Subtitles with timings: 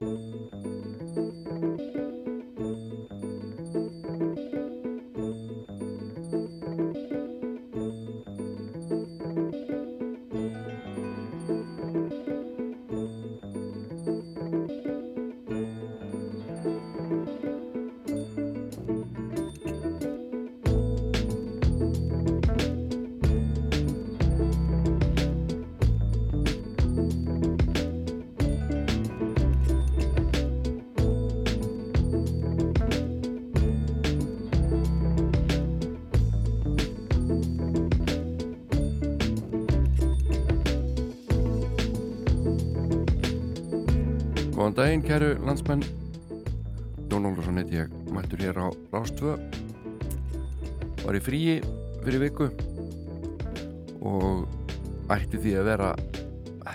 [0.00, 0.57] Góðan
[44.78, 45.80] daginn, kæru landsmenn.
[47.10, 49.32] Jón Ólafsson heiti ég, mættur hér á Rástvö.
[51.02, 51.56] Var í fríi
[52.04, 52.46] fyrir viku
[54.06, 54.46] og
[55.10, 55.88] ætti því að vera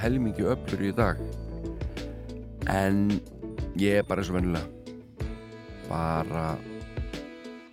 [0.01, 1.21] helmingi öflur í dag.
[2.67, 3.07] En
[3.79, 4.67] ég er bara eins og vennilega.
[5.87, 6.45] Bara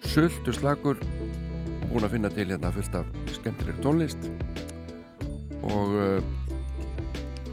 [0.07, 1.03] sultur slagur,
[1.89, 4.31] búin að finna til hérna fullt af skemmtilegri tónlist
[5.67, 6.19] og uh,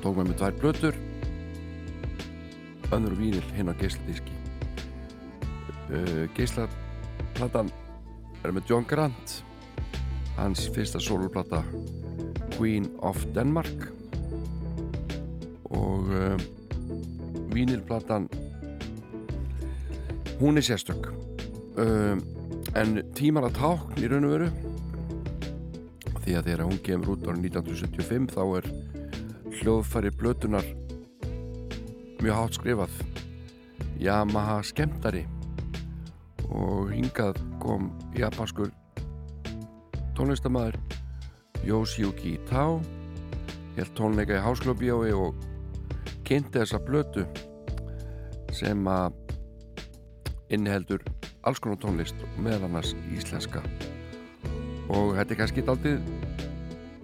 [0.03, 1.06] tók með mig tvær blötur
[2.95, 4.33] önnur vínil hinn á geisladiski.
[5.87, 7.71] Uh, geislaplatan
[8.43, 9.41] er með John Grant
[10.37, 11.63] hans fyrsta soloplata
[12.57, 13.89] Queen of Denmark.
[15.73, 16.37] Og uh,
[17.53, 18.29] vínilplatan
[20.39, 21.11] hún er sérstök.
[21.77, 22.17] Uh,
[22.75, 24.49] en tímar að tákn í raun og veru
[26.27, 28.65] því að þegar hún kemur út árið 1975 þá er
[29.61, 30.65] hljóðfæri blötunar
[32.21, 32.99] mjög hátt skrifað.
[33.99, 35.25] Yamaha skemmtari.
[36.47, 38.71] Og hingað kom japanskur
[40.17, 40.79] tónlistamæður
[41.67, 42.79] Yoshiyuki Tao
[43.75, 45.37] held tónleika í Hásklubbjói og
[46.25, 47.27] kynnti þessa blötu
[48.55, 49.13] sem að
[50.55, 51.03] inniheldur
[51.45, 53.61] alls konar tónlist meðal annars íslenska.
[54.89, 55.97] Og þetta er kannski aldrei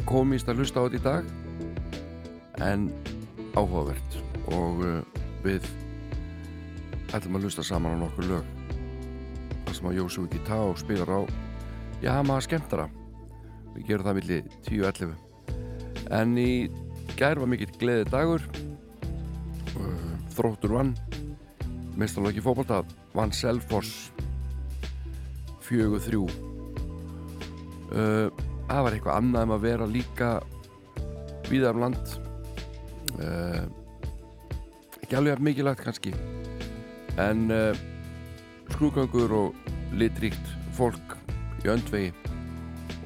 [0.09, 2.89] komist að hlusta á þetta í dag en
[3.53, 5.67] áhugavert og uh, við
[7.13, 8.45] ætlum að hlusta saman á nokkur lög.
[9.63, 11.21] Þar sem að Jósú ekki tá og spilar á
[12.03, 12.89] Yamaha skemmtara.
[13.73, 15.15] Við gerum það millir 10-11
[16.11, 16.69] en í
[17.17, 18.43] gær var mikill gleði dagur
[19.79, 20.93] uh, þróttur vann
[21.99, 22.81] mestalóki fókbalta
[23.13, 24.11] vann Selfors
[25.63, 26.29] 4-3 uh,
[28.67, 30.29] það var eitthvað annað um að vera líka
[31.49, 32.05] viðar um land
[35.13, 36.09] ekki alveg mikilvægt kannski
[37.21, 37.77] en uh,
[38.73, 39.53] skrúgangur og
[39.93, 41.13] litríkt fólk
[41.61, 42.09] í öndvegi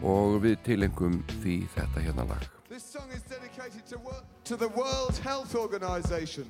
[0.07, 3.99] og við tilengum því þetta hérna lag This song is dedicated to,
[4.45, 6.45] to the World Health Organization.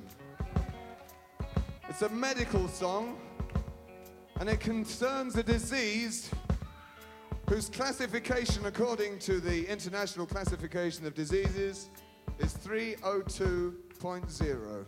[1.88, 3.18] It's a medical song
[4.38, 6.30] and it concerns a disease
[7.48, 11.88] whose classification, according to the International Classification of Diseases,
[12.38, 14.84] is 302.0.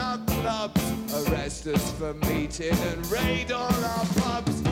[0.00, 0.80] our clubs.
[1.12, 4.62] Arrest us for meeting and raid all our pubs.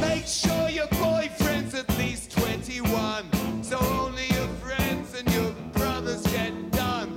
[0.00, 3.62] Make sure your boyfriend's at least 21.
[3.62, 7.16] So only your friends and your brothers get done.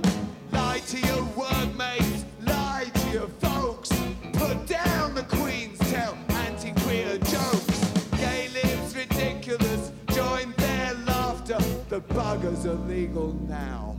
[0.52, 3.90] Lie to your workmates, lie to your folks.
[4.32, 7.78] Put down the Queen's tell anti-queer jokes.
[8.16, 11.58] Gay lives ridiculous, join their laughter.
[11.88, 13.96] The buggers are legal now.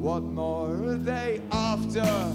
[0.00, 2.32] What more are they after?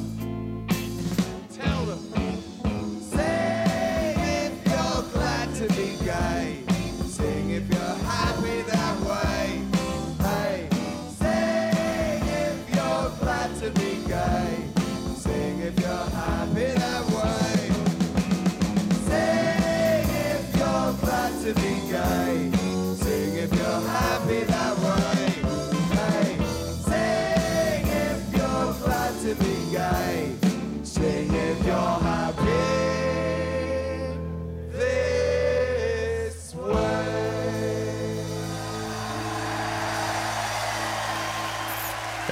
[3.01, 6.63] Sing if you're glad to be gay.
[7.07, 7.75] Sing if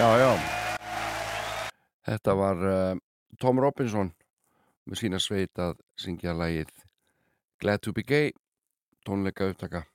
[0.04, 0.32] Já, já.
[2.04, 2.98] Þetta var uh,
[3.40, 4.10] Tom Robinson
[4.84, 6.74] með sína sveit að syngja lagið
[7.64, 8.34] Glad to be gay,
[9.08, 9.86] tónleika upptaka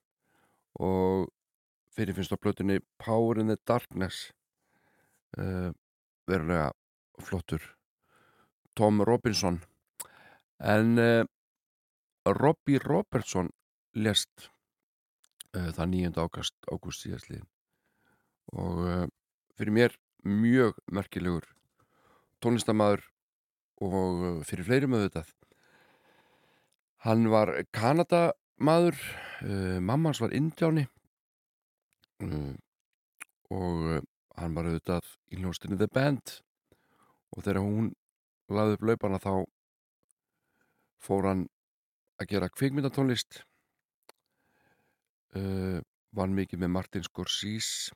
[0.80, 1.26] og
[1.92, 4.30] fyrir finnst á plötunni Power in the Darkness
[5.36, 5.76] uh,
[6.24, 6.70] verulega
[7.20, 7.68] flottur
[8.72, 9.60] Tom Robinson
[10.72, 11.28] en uh,
[12.24, 13.52] Robbie Robertson
[13.92, 14.48] lest
[15.52, 16.16] það 9.
[16.16, 17.44] ágast ágúst síðastlið
[18.56, 19.12] og
[19.58, 21.46] fyrir mér mjög merkilegur
[22.42, 23.04] tónlistamæður
[23.82, 25.24] og fyrir fleiri með þetta
[27.06, 30.88] hann var Kanadamaður uh, mamma hans var indjáni
[32.24, 32.54] uh,
[33.54, 34.06] og
[34.38, 36.38] hann var auðvitað í hljóstinni The Band.
[37.34, 37.92] Og þegar hún
[38.52, 39.32] laði upp laupana þá
[41.04, 41.44] fór hann
[42.18, 43.42] að gera kvikmyndatónlist
[45.38, 45.78] uh,
[46.16, 47.94] var mikið með Martin Scorsese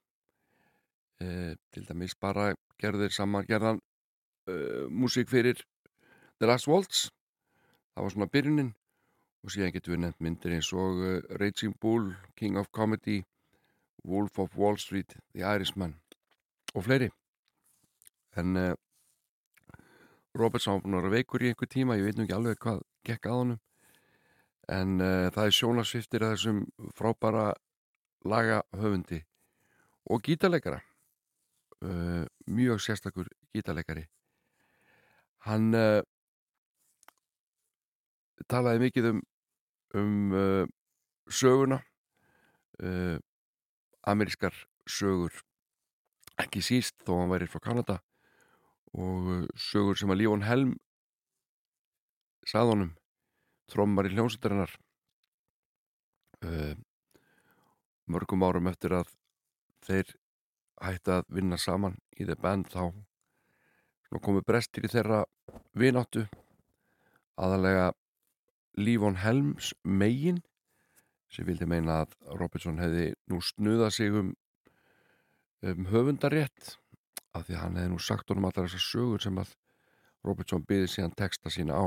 [1.22, 3.80] uh, til dæmis bara gerðir saman gerðan
[4.50, 5.62] uh, músík fyrir
[6.40, 7.08] The Last Waltz.
[7.94, 8.72] Það var svona byrjunin.
[9.42, 13.22] Og síðan getur við nefnt myndir eins og uh, Raging Bull, King of Comedy
[14.04, 15.96] Wolf of Wall Street The Irishman
[16.74, 17.10] og fleiri.
[18.38, 18.76] En að
[20.32, 23.60] vera veikur í einhver tíma ég veit nú ekki alveg hvað gekk að honum.
[24.72, 26.62] En það er sjónasviftir að þessum
[26.96, 27.50] frábæra
[28.24, 29.20] lagahöfundi
[30.10, 30.80] og gítarleikara
[31.82, 34.06] uh, mjög sérstakur gítarleikari.
[35.46, 36.00] Hann uh,
[38.48, 39.22] talaði mikið um
[39.94, 40.66] um uh,
[41.28, 41.82] söguna
[42.82, 43.18] uh,
[44.08, 44.54] amerískar
[44.88, 45.42] sögur
[46.40, 47.98] ekki síst þó hann væri frá Kanada
[48.96, 50.72] og uh, sögur sem að Lífón Helm
[52.48, 52.94] saðunum
[53.70, 54.72] trommar í hljómsveitarinnar
[56.46, 56.74] uh,
[58.08, 59.12] mörgum árum eftir að
[59.86, 60.16] þeir
[60.82, 62.90] hætti að vinna saman í The Band þá
[64.20, 65.22] komu brestir í þeirra
[65.78, 66.26] vináttu.
[67.40, 67.92] Aðalega
[68.76, 70.42] Lífón Helms megin
[71.32, 74.32] sem vildi meina að Robertson hefði nú snuðað sig um,
[75.64, 76.74] um höfundarétt
[77.32, 79.54] af því hann hefði nú sagt honum allar þessar sögur sem að
[80.26, 81.86] Robertson byði síðan texta sína á.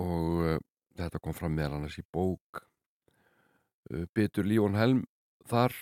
[0.00, 0.56] Og uh,
[0.96, 2.62] þetta kom fram meðal annars í bók
[3.92, 5.04] uh, Bytur Lífón Helm
[5.48, 5.76] þar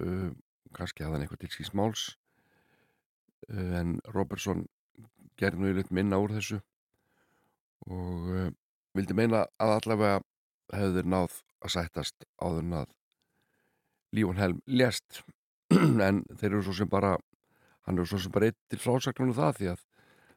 [0.00, 0.32] uh,
[0.76, 2.04] kannski hafði hann eitthvað til síðan smáls
[3.48, 4.66] en Robertson
[5.40, 6.60] gerði nú yfirleitt minna úr þessu
[7.90, 8.50] og uh,
[8.96, 10.20] vildi meina að allavega
[10.72, 12.92] þeir náð að sættast áður en að
[14.14, 15.24] Lífon Helm lést.
[16.06, 17.16] En þeir eru svo sem bara
[17.84, 19.84] hann eru svo sem bara eitt til frásagnunum það því að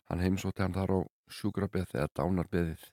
[0.09, 0.99] hann heimsótti hann þar á
[1.37, 2.87] sjúkrabeð eða dánarbeðið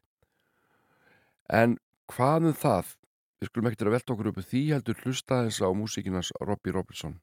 [1.49, 1.79] En
[2.11, 2.95] hvað um það?
[3.41, 7.19] Við skulum ekkert að velta okkur upp því heldur hlusta þess á músíkinans Robbie Robertson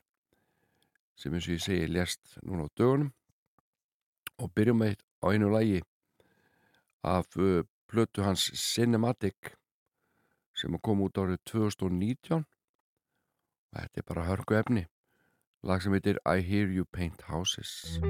[1.16, 3.12] sem eins og ég segi lest núna á dögunum.
[4.42, 5.82] Og byrjum með á einu lægi
[7.04, 9.56] af uh, plötu hans Cinematic
[10.56, 12.44] sem kom út árið 2019
[13.72, 14.88] og þetta er bara hörgu efni.
[15.64, 18.02] Lag sem heitir I Hear You Paint Houses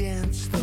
[0.00, 0.57] I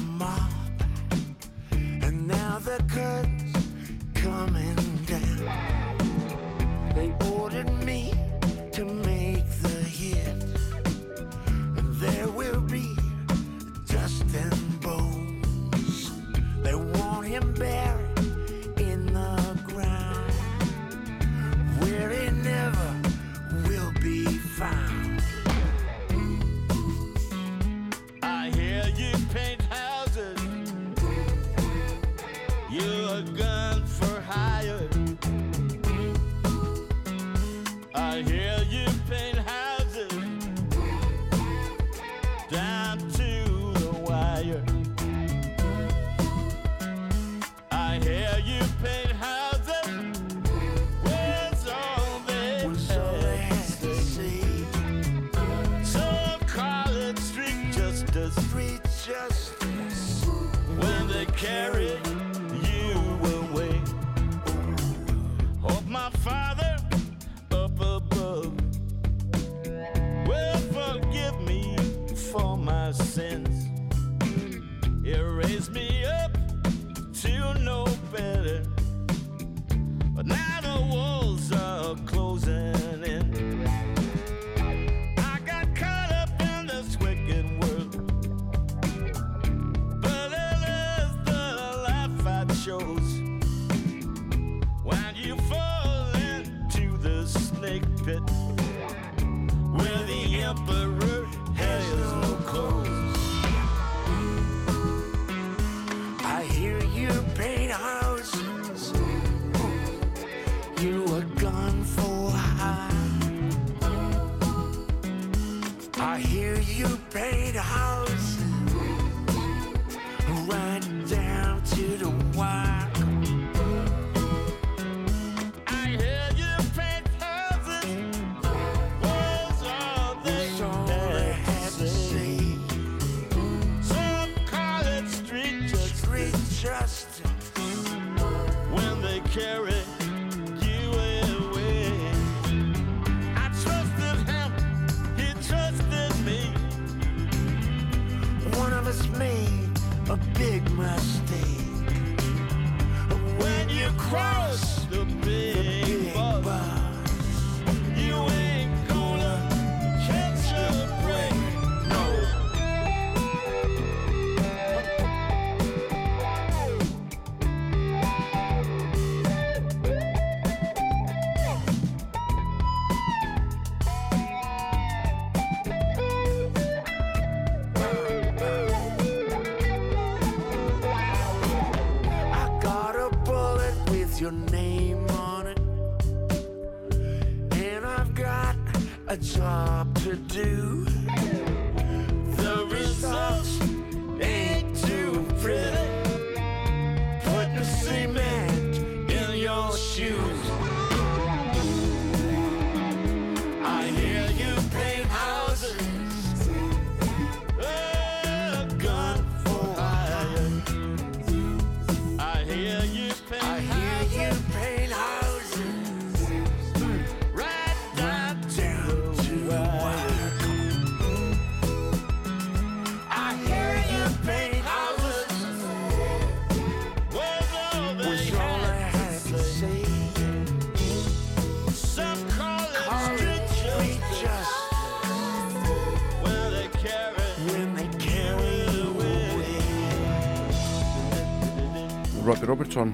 [242.55, 242.93] Robertson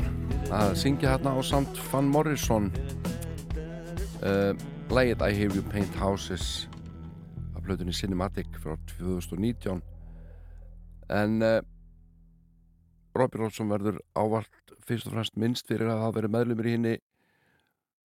[0.50, 2.72] að syngja hérna á samt Van Morrison.
[4.26, 4.58] Uh,
[4.90, 6.66] lægið I Hear You Paint Houses
[7.54, 9.84] af blöðunni Cinematic frá 2019
[11.14, 11.62] en uh,
[13.14, 16.98] Robbie Robertson verður ávalt fyrst og fremst minnst fyrir að hafa verið meðlumir í henni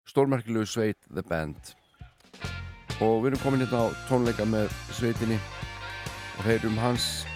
[0.09, 1.75] stórmerkilegu sveit The Band.
[3.05, 5.37] Og við erum komin hérna á tónleika með sveitinni
[6.39, 7.27] og heyrum hans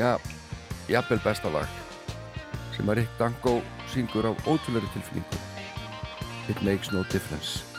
[0.00, 0.14] já,
[0.88, 1.82] jafnvel besta lag
[2.76, 3.58] sem að Rick Danko
[3.92, 5.40] syngur á ótrúlega tilfinningu.
[6.52, 7.75] It Makes No Difference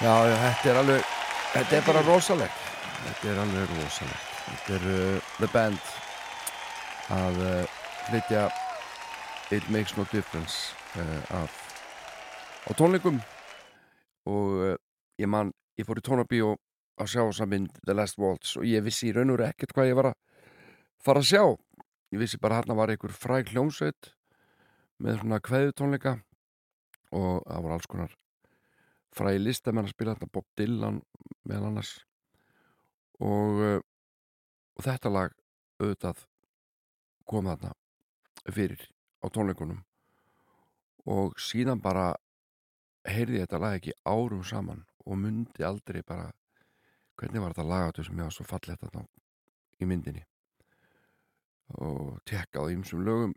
[0.00, 1.08] Já, þetta er alveg
[1.52, 2.60] þetta er bara rosalegt.
[3.04, 4.28] Þetta er alveg rosalegt.
[4.46, 5.90] Þetta er uh, The Band
[7.12, 7.74] að uh,
[8.06, 8.46] flytja
[9.52, 11.58] It Makes No Difference uh, af
[12.64, 13.18] á tónleikum.
[14.24, 14.72] Og uh,
[15.20, 16.54] ég man, ég fór í tónabíu
[16.96, 19.76] að sjá þessa mynd The Last Waltz og ég vissi í raun og veru ekkert
[19.76, 20.48] hvað ég var að
[21.04, 21.44] fara að sjá.
[22.16, 24.14] Ég vissi bara hérna var einhver fræg hljómsveit
[24.96, 26.16] með svona kveðu tónleika
[27.12, 28.19] og það var alls konar
[29.16, 31.00] fræði listamenn að spila þetta Bob Dylan
[31.48, 31.92] meðal annars.
[33.20, 33.80] Og, uh,
[34.76, 35.36] og þetta lag
[35.80, 36.24] auðvitað
[37.28, 37.74] kom þarna
[38.50, 38.82] fyrir
[39.22, 39.82] á tónleikunum.
[41.10, 42.12] Og síðan bara
[43.08, 46.30] heyrði þetta lag ekki árum saman og myndi aldrei bara
[47.20, 49.04] hvernig var þetta lagat sem ég var svo fallið þetta
[49.80, 50.24] í myndinni.
[51.80, 53.34] Og tekkaði ímsum lögum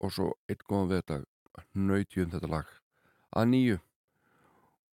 [0.00, 2.68] og svo eitt góðan við þetta nöytjum þetta lag
[3.36, 3.78] að nýju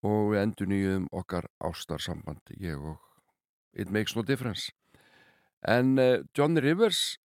[0.06, 2.98] og við endur nýjuðum okkar ástarsamband ég og
[3.74, 4.72] It Makes No Difference.
[5.62, 7.18] En uh, Johnny Rivers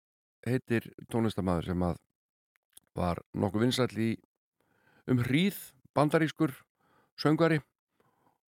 [0.46, 2.00] heitir tónlistamæður sem að
[2.96, 4.10] var nokkuð vinsall í
[5.08, 5.58] um hríð
[5.96, 6.54] bandarískur
[7.20, 7.60] söngari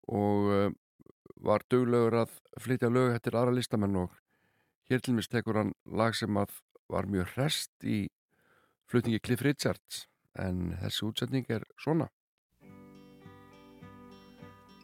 [0.07, 0.69] og uh,
[1.43, 4.15] var döglegur að flytja lög eftir aðra listamenn og
[4.89, 6.55] hér til mis tekur hann lag sem að
[6.91, 8.07] var mjög hrest í
[8.91, 10.07] flutningi Cliff Richards.
[10.33, 12.09] En þessi útsetning er svona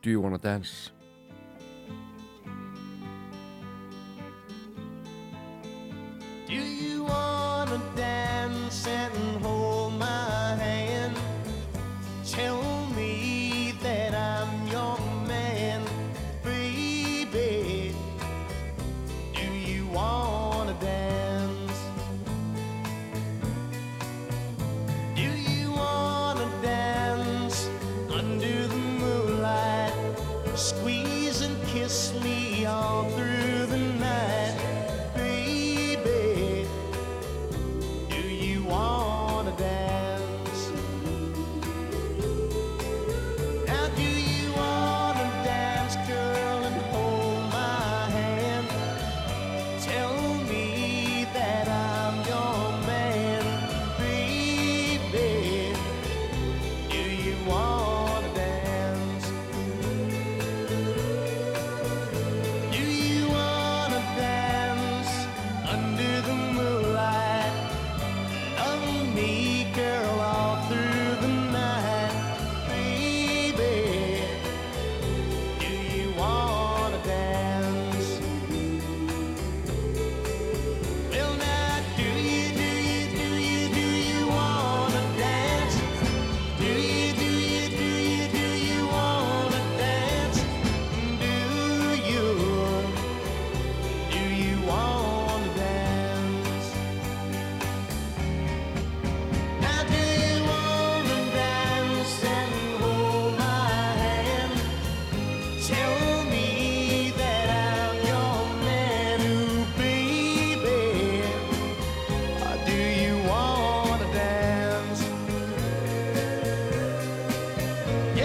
[0.01, 0.91] Do you wanna dance?
[6.47, 9.68] Do you wanna dance and hold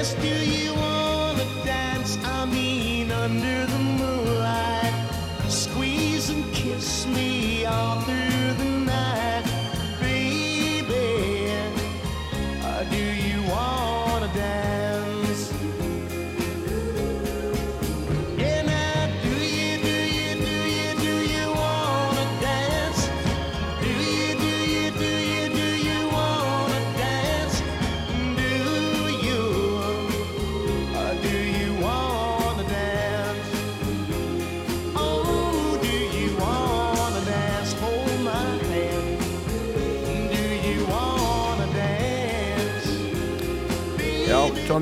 [0.04, 0.43] rescue.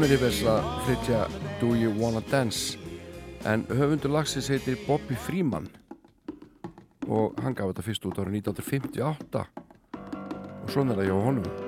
[0.03, 1.19] Johnny Rivers að flytja
[1.61, 2.75] Do You Wanna Dance?
[3.47, 5.69] En höfundur lagsins heitir Bobby Freeman.
[7.07, 11.62] Og hann gaf þetta fyrst út árið 1958 og svona er það hjá honum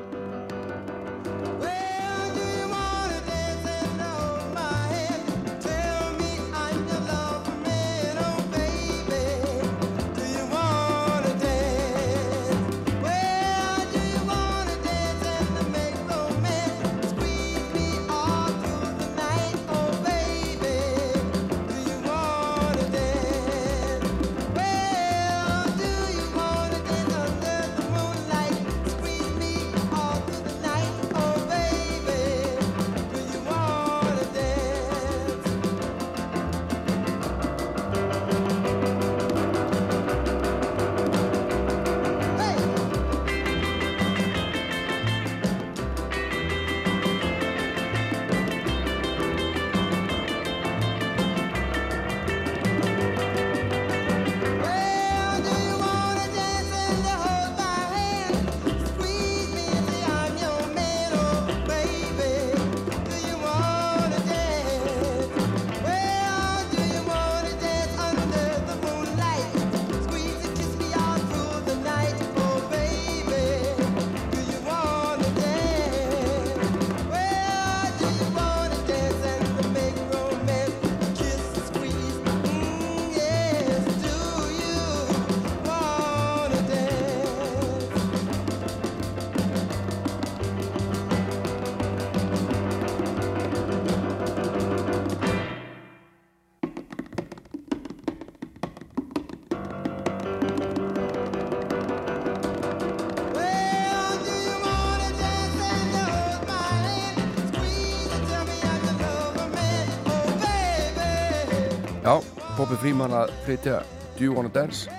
[112.84, 113.78] fríman að flytja
[114.18, 114.92] Do You Wanna Dance?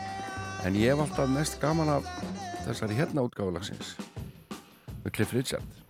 [0.65, 2.08] En ég hef alltaf mest gaman af
[2.63, 3.91] þessari hérna útgáðulagsins
[5.04, 5.85] með Cliff Richard.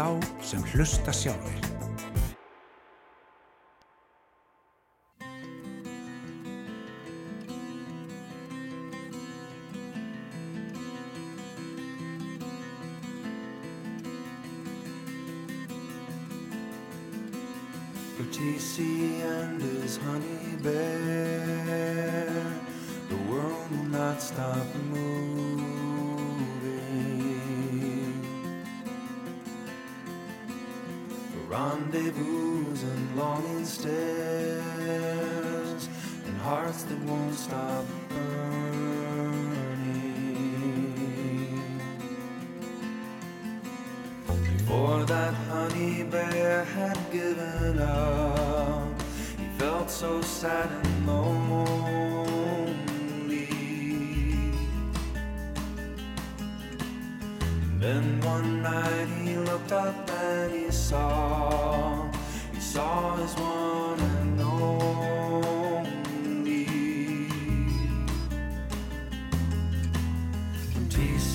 [0.00, 0.08] þá
[0.40, 1.69] sem hlusta sjálfur.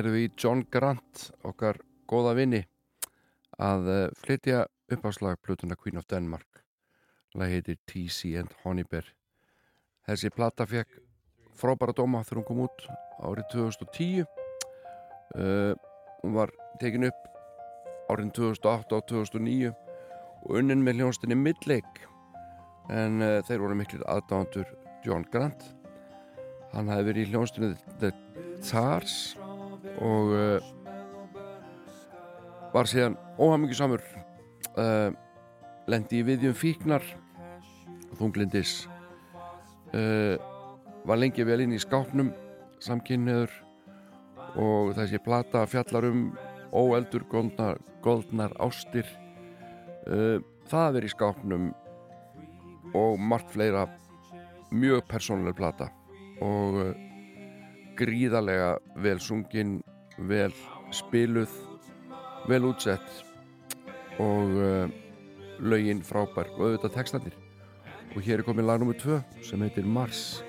[0.00, 1.76] Erum við í John Grant, okkar
[2.08, 2.60] góða vinni,
[3.60, 6.62] að uh, flytja uppáslag plötuna Queen of Denmark.
[7.36, 8.30] Lag heitir T.C.
[8.40, 9.04] and Honeybear.
[10.08, 11.02] Þessi plata fekk
[11.60, 12.86] frábæra dóma þegar hún kom út
[13.28, 14.24] árið 2010.
[15.36, 15.76] Uh,
[16.22, 17.28] hún var tekin upp
[18.08, 22.08] árið 2008 og 2009 og unnin með hljónstinni Midlake.
[22.88, 24.72] En uh, þeir voru miklir aðdándur
[25.04, 25.68] John Grant.
[26.72, 28.14] Hann hefði verið í hljónstinni The
[28.64, 29.36] Tars
[29.98, 30.60] og uh,
[32.74, 34.04] var síðan óhamingisamur
[34.78, 35.10] uh,
[35.90, 37.04] lendi í viðjum fíknar
[38.18, 38.84] þunglindis
[39.94, 40.36] uh,
[41.08, 42.30] var lengi vel inn í skápnum
[42.80, 43.52] samkynniður
[44.60, 46.24] og þessi plata fjallar um
[46.70, 49.06] óeldur goldnar, goldnar ástir.
[50.06, 51.68] Það að vera í skápnum
[52.98, 53.84] og margt fleira
[54.70, 55.90] mjög persónuleg plata.
[56.42, 56.80] Og
[57.98, 59.78] gríðarlega vel sungin,
[60.18, 60.54] vel
[60.94, 61.52] spiluð,
[62.48, 63.24] vel útsett
[64.20, 64.86] og uh,
[65.60, 67.36] lögin frábær og auðvitað textanir.
[68.16, 68.96] Og hér er komið lag nr.
[68.98, 70.42] 2 sem heitir Mars.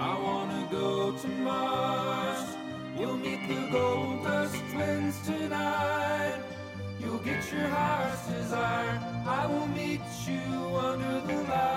[0.00, 2.56] I wanna go to Mars.
[2.98, 4.09] You'll meet the gold
[7.52, 9.00] your heart's desire.
[9.26, 11.69] I will meet you under the lights.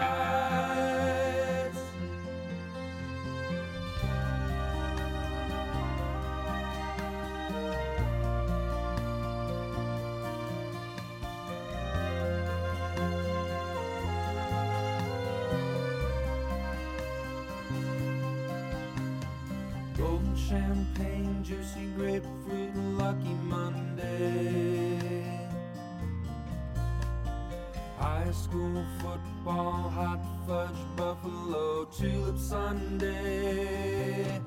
[28.34, 34.42] School football, hot fudge, buffalo, tulip Sunday.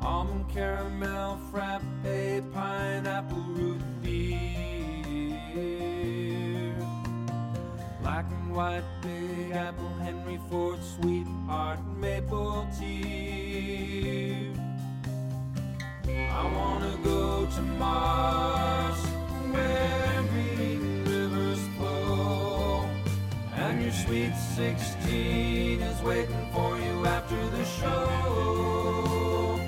[0.00, 1.82] Almond caramel, frappe,
[2.52, 4.38] pineapple root beer.
[8.00, 14.52] Black and white, big apple, Henry Ford, sweetheart, maple tea.
[16.06, 19.00] I wanna go to Mars,
[24.04, 29.58] sweet 16 is waiting for you after the show.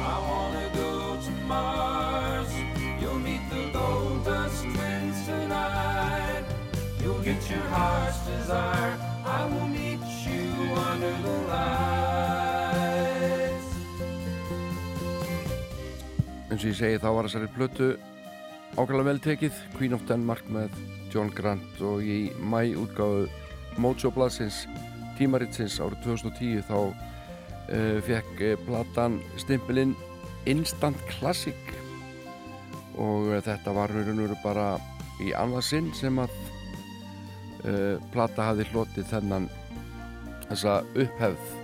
[0.00, 2.50] I wanna go to Mars.
[3.00, 6.44] You'll meet the gold dust twins tonight.
[7.02, 8.94] You'll get your heart's desire.
[9.24, 12.08] I will meet you under the lights.
[16.50, 17.86] eins og ég segi þá var þessari plötu
[18.78, 19.56] ákveðlega vel tekið.
[19.74, 20.74] Queen of Denmark með
[21.10, 23.26] John Grant og í mæ útgáfu
[23.82, 24.66] Mojo Bladsins
[25.18, 29.96] tímaritsins árið 2010 þá uh, fekk uh, platan stimpilinn
[30.46, 31.74] Instant Classic.
[32.98, 34.68] Og uh, þetta var raun og veru bara
[35.24, 36.34] í annað sinn sem að
[37.66, 39.48] uh, plata hafði hlotið þennan
[40.46, 41.54] þessa upphefð.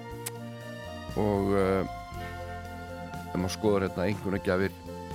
[1.23, 1.83] Og uh,
[3.31, 4.73] ef maður skoður hérna einhverja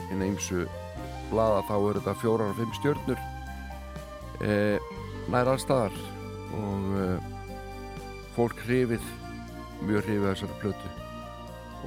[0.09, 0.63] inn að ymsu
[1.31, 3.19] blaða þá eru þetta fjórar og fimm stjörnur
[4.41, 4.53] e,
[5.29, 5.95] nær allstaðar
[6.57, 7.17] og uh,
[8.35, 9.03] fólk hrifið
[9.85, 10.93] mjög hrifið þessari plötu.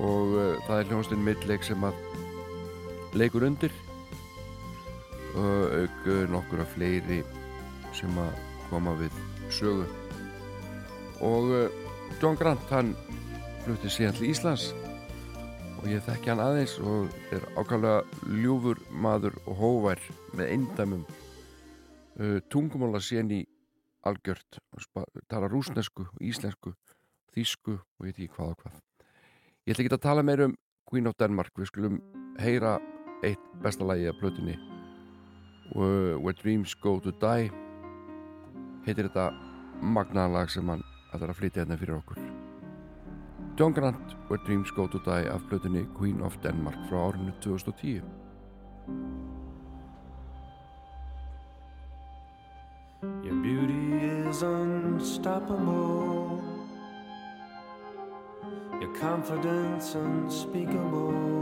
[0.02, 1.98] Og uh, það er hljónstinn mittleik sem að
[3.18, 3.74] leikur undir.
[5.32, 7.22] Og auk uh, nokkur af fleiri
[7.96, 8.38] sem að
[8.70, 9.18] koma við
[9.52, 9.88] sögu.
[11.22, 11.50] Og
[12.22, 12.94] John Grant hann
[13.62, 14.70] flutti síðan til Íslands
[15.82, 20.02] og ég þekki hann aðeins og er ákvæmlega ljúfur maður og hóvær
[20.38, 23.40] með eindæmum uh, tungumála í
[24.06, 24.58] algjört
[25.30, 26.74] tala rúsnesku, íslensku
[27.34, 28.78] þýsku og ég veit ekki hvað og hvað.
[29.66, 30.56] Ég ætla ekki að tala meir um
[30.90, 31.52] Queen of Denmark.
[31.56, 32.00] Við skulum
[32.38, 32.76] heyra
[33.22, 34.54] eitt besta lagi af plötunni
[35.74, 37.50] uh, Where Dreams Go to Die.
[38.86, 39.30] Heitir þetta
[39.82, 42.41] magnaðan lag sem hann ætlar að flytja hérna fyrir okkur
[43.56, 48.02] John Grant Where Dreams Go to Die af plötunni Queen of Denmark frá árinu 2010
[53.24, 56.40] Your beauty is unstoppable.
[58.80, 61.41] Your confidence unspeakable.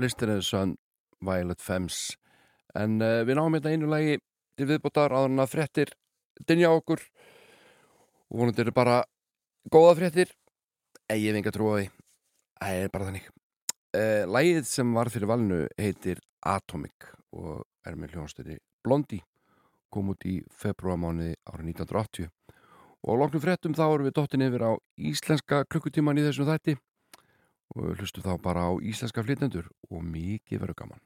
[0.00, 0.76] Blisterinn sann
[1.20, 2.14] Violet Femmes.
[2.72, 4.16] En uh, við náum hérna einu lagi
[4.56, 5.92] til viðbútar að hann að frettir
[6.48, 7.02] dinja okkur.
[8.30, 9.02] Og vonandi eru bara
[9.68, 10.32] góða frettir
[11.04, 11.86] eða ég hef enga trú á því.
[12.60, 13.28] Það er bara þannig.
[13.90, 19.20] Eh, uh, Lægið sem var fyrir valinu heitir Atomic og er með hljóðanstöði Blondi
[19.90, 22.30] kom út í februarmáni árið 1980
[23.00, 26.76] og á loknum frettum þá erum við dottin yfir á íslenska klukkutíman í þessum þætti
[27.76, 31.02] og hlustu þá bara á íslenska flytendur og mikið veru gaman.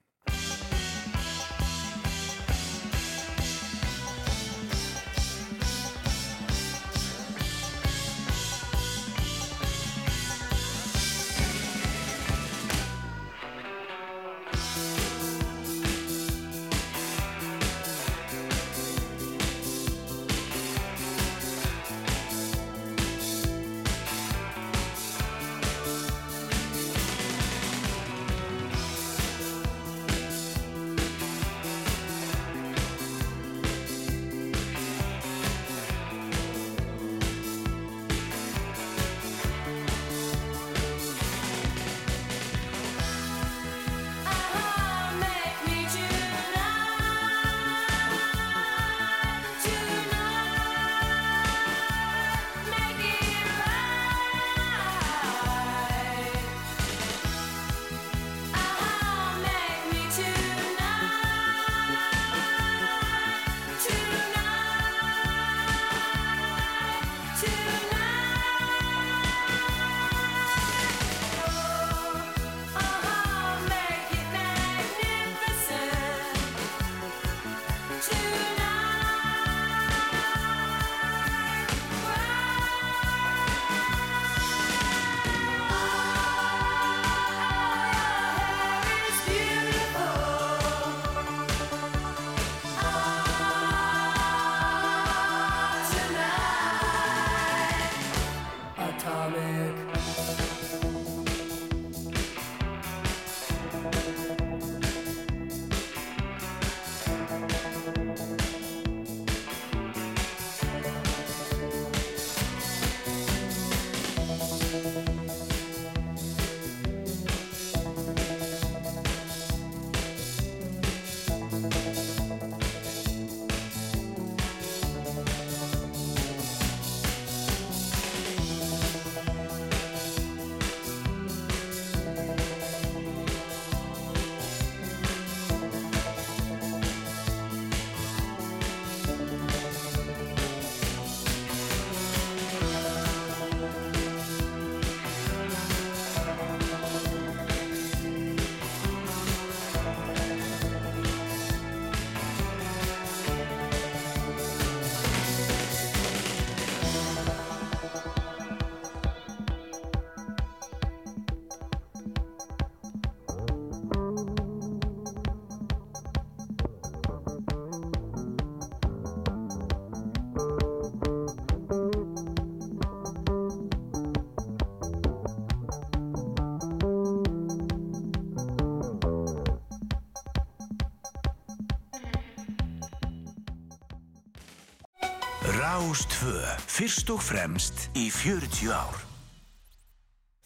[185.75, 186.39] Rástfö,
[186.71, 188.99] fyrst og fremst í 40 ár.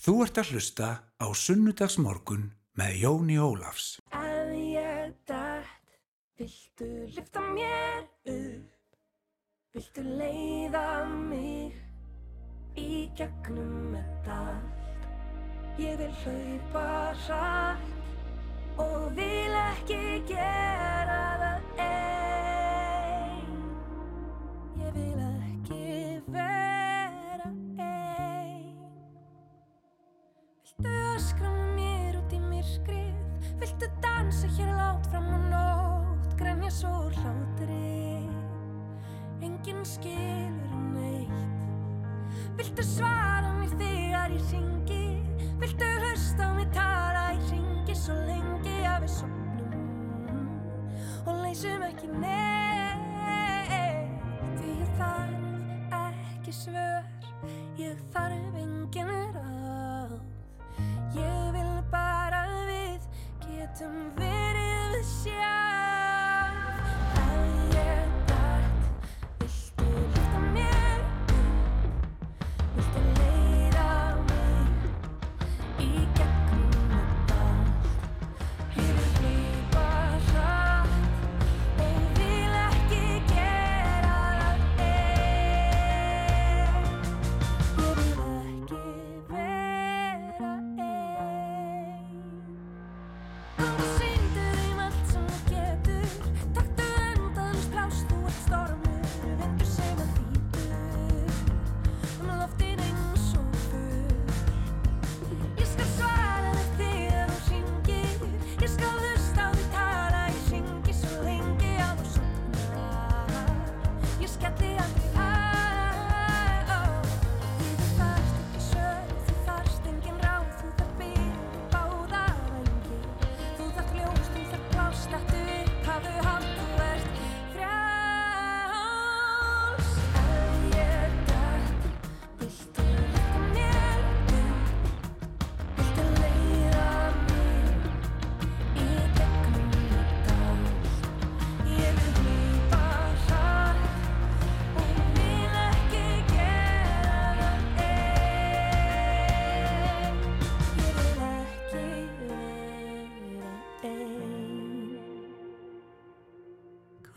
[0.01, 0.87] Þú ert að hlusta
[1.21, 2.47] á Sunnudagsmorgun
[2.81, 3.99] með Jóni Ólafs.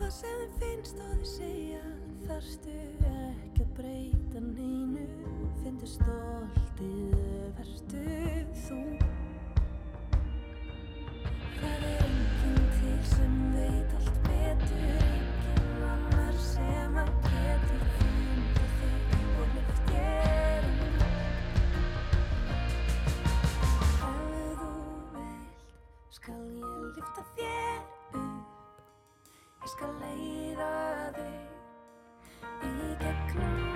[0.02, 1.80] Hvað sem þið finnst og þið segja
[2.26, 2.72] Þarstu
[3.06, 5.04] ekki að breyta neinu?
[5.60, 7.12] Findu stóltið
[7.54, 8.00] verstu
[8.64, 8.78] þú?
[11.60, 15.06] Það er enginn til sem veit allt betur.
[15.06, 21.06] Enginn annar sem að getur Þundu þig og lyft ég um.
[24.10, 24.74] Ef þú
[25.14, 25.62] vilt
[26.18, 27.71] skal ég lyfta þér
[29.82, 30.70] að leiða
[31.18, 33.71] þig í gegnum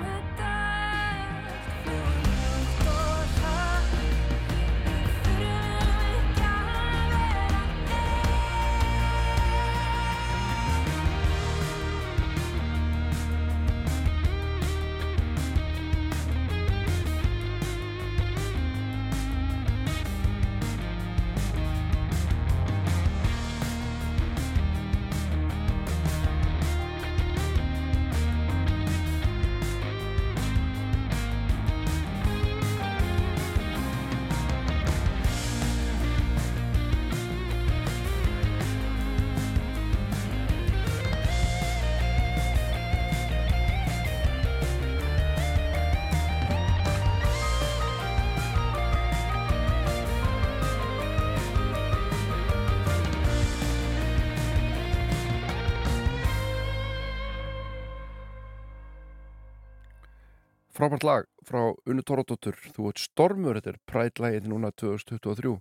[60.86, 65.56] frábært lag frá Unnu Tóradóttur Þú ert stormur, þetta er prætlægið núna 2023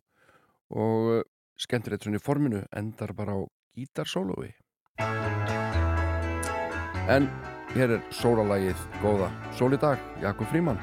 [0.76, 1.24] og eh,
[1.58, 3.42] skemmtilegt svona í forminu endar bara á
[3.78, 4.54] gítarsólói.
[7.10, 7.30] En
[7.74, 10.82] hér er sólalægið góða Sól í dag, Jakob Fríman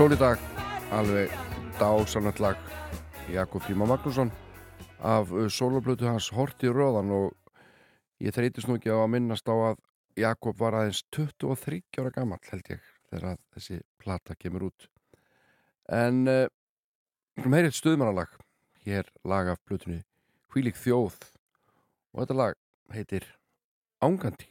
[0.00, 0.40] Sól í dag,
[0.96, 1.32] alveg
[1.76, 2.60] dásanlegt lag
[3.28, 4.30] Jakob Fríma Magnússon
[4.96, 7.34] af uh, sólablötu hans Horti Röðan og
[8.24, 9.82] ég þreytist nú ekki á að minnast á að
[10.16, 14.88] Jakob var aðeins 23 ára gammal held ég þegar þessi plata kemur út.
[15.92, 16.48] En uh,
[17.44, 18.32] um heyrið stuðmannalag
[18.86, 20.00] hér lag af blötunni
[20.48, 21.20] Hvílik þjóð.
[22.16, 22.56] Og þetta lag
[22.96, 23.28] heitir
[24.00, 24.49] Ángantýr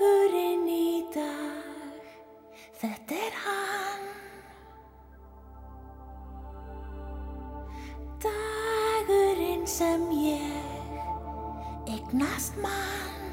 [0.00, 1.96] Dagurinn í dag,
[2.80, 4.04] þetta er hann.
[8.24, 10.94] Dagurinn sem ég
[11.84, 13.28] eignast mann.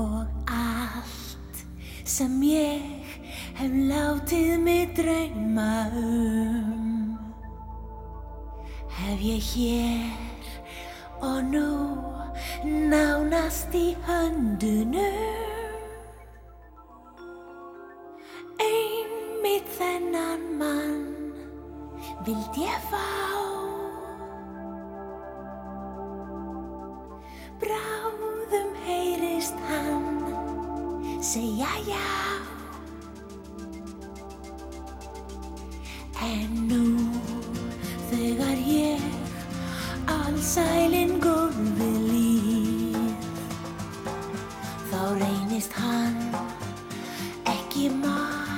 [0.00, 1.60] Og allt
[2.08, 3.20] sem ég
[3.60, 7.12] hef látið mig drauma um.
[8.96, 10.48] Hef ég hér
[11.20, 11.68] og nú
[12.64, 15.04] nánast í höndunum
[18.60, 21.06] Einmitt þennan mann
[22.26, 23.06] vild ég fá
[27.60, 30.10] Bráðum heyrist hann
[31.20, 32.06] segja já
[36.20, 36.84] En nú
[38.10, 39.00] þegar ég
[40.10, 42.19] allsælinn gólfið líf þá
[45.18, 46.16] reynist hann
[47.54, 48.49] ekki mættur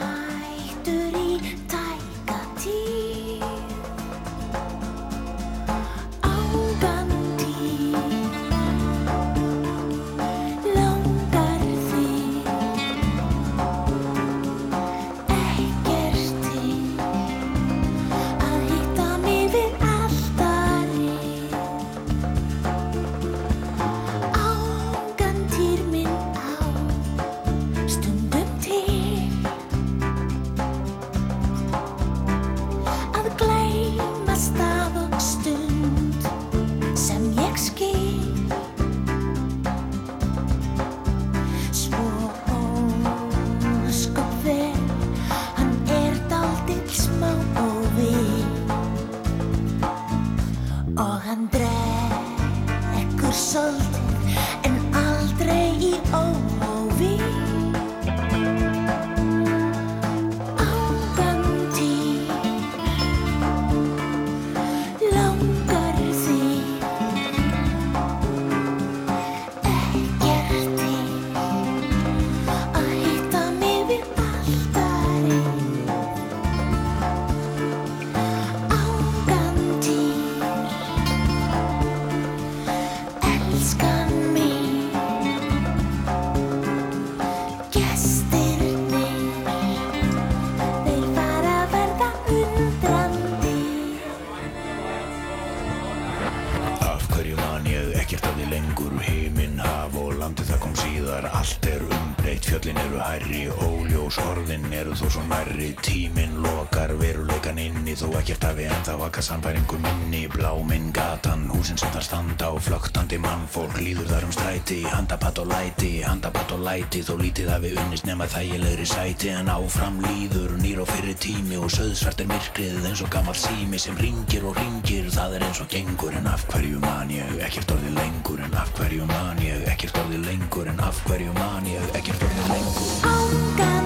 [109.33, 114.83] sannfæringu minni Bláminn gatan, húsin sem þar standa Og flögtandi mannfólk líður þar um stræti.
[114.93, 119.33] Handapatt og læti, handapatt og læti Þó lítið hafi unnist nema þægilegri sæti.
[119.33, 123.80] En áfram líður nýr og fyrir tími Og söðsvart er myrkrið eins og gammal sími
[123.80, 127.39] Sem ringir og ringir, það er eins og gengur En af hverju man ég?
[127.47, 129.64] Ekkert orðið lengur En af hverju man ég?
[129.72, 131.89] Ekkert orðið lengur En af hverju man ég?
[131.97, 133.82] Ekkert orðið lengur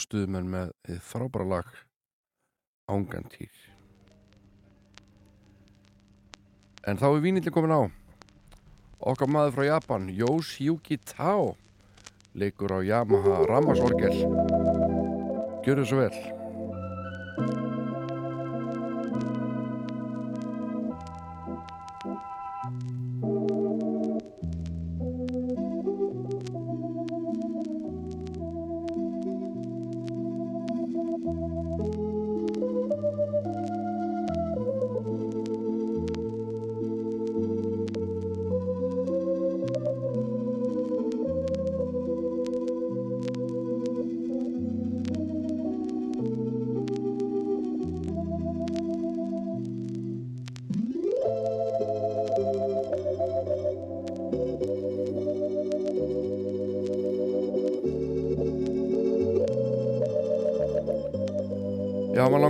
[0.00, 0.70] Voru stuðmenn með
[1.04, 1.66] frábæra lag
[2.88, 3.52] Ángantýr.
[6.88, 7.82] En þá er vínillin komin á.
[9.12, 11.52] Okkar maður frá Japan, Yoshiyuki Tao,
[12.32, 14.24] leikur á Yamaha Ramasorgel.
[15.68, 16.16] Gjörðu svo vel.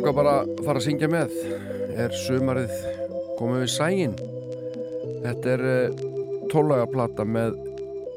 [0.00, 1.32] Langar bara að fara að syngja með.
[2.00, 2.70] Er sumarið
[3.36, 4.14] komið við sægin
[5.20, 6.04] Þetta er uh,
[6.48, 7.58] tólaga plata með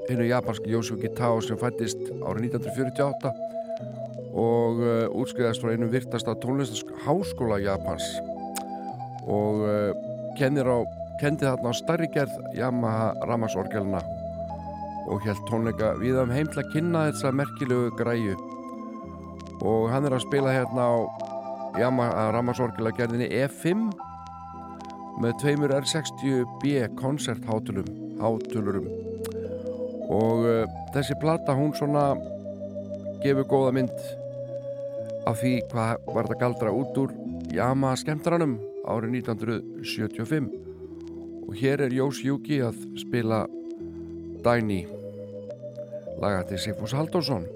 [0.08, 3.34] einu japanski Yosuki Tao sem fættist árið 1948
[4.40, 8.08] og uh, útskriðast frá einum virtasta tónlistaháskóla Japans.
[9.28, 9.92] Og uh,
[10.40, 10.80] kennir á
[11.20, 14.00] kendi þarna á starri gerð Yamaha Ramasorgelina
[15.12, 18.40] og held tónleika við um heim til að kynna þessa merkilegu græju.
[19.60, 20.96] Og hann er að spila hérna á
[21.80, 23.88] Yamaha Ramasorgela gerðinni E5
[25.24, 27.88] með tveimur R60B koncerthátulum
[28.20, 28.86] hátulurum
[30.14, 32.12] og uh, þessi plata hún svona
[33.24, 33.96] gefur góða mynd
[35.30, 37.16] af því hvað var þetta galdra út úr
[37.54, 40.52] Yamaha skemmtaranum árið 1975
[41.48, 43.46] og hér er Jós Júki að spila
[44.46, 44.84] Dæni
[46.22, 47.50] laga til Sigfús Halldórsson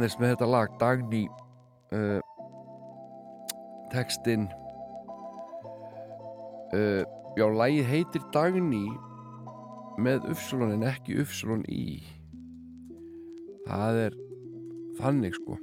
[0.00, 1.22] aðeins með þetta lag Dagný
[1.92, 2.20] uh,
[3.92, 4.48] textin
[6.74, 7.04] uh,
[7.38, 8.86] Já, lagið heitir Dagný
[10.00, 12.00] með uppsölun en ekki uppsölun í.
[13.68, 14.16] Það er
[14.98, 15.58] þannig sko.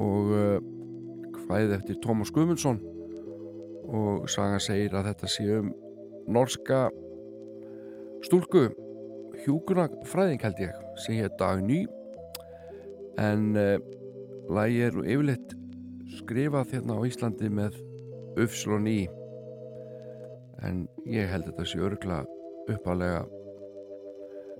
[0.00, 0.56] Og uh,
[1.42, 2.80] hvaðið eftir Tómas Guðmundsson
[3.90, 5.72] og saga segir að þetta sé um
[6.30, 6.86] norska
[8.24, 8.68] stúlku
[9.44, 11.84] hjúkuna fræðing held ég sem hér Dagný
[13.20, 13.76] en uh,
[14.50, 15.56] lagi er nú yfirleitt
[16.18, 17.78] skrifað hérna á Íslandi með
[18.40, 19.00] uppslun í.
[20.66, 22.22] En ég held þetta sé örgla
[22.70, 23.24] uppalega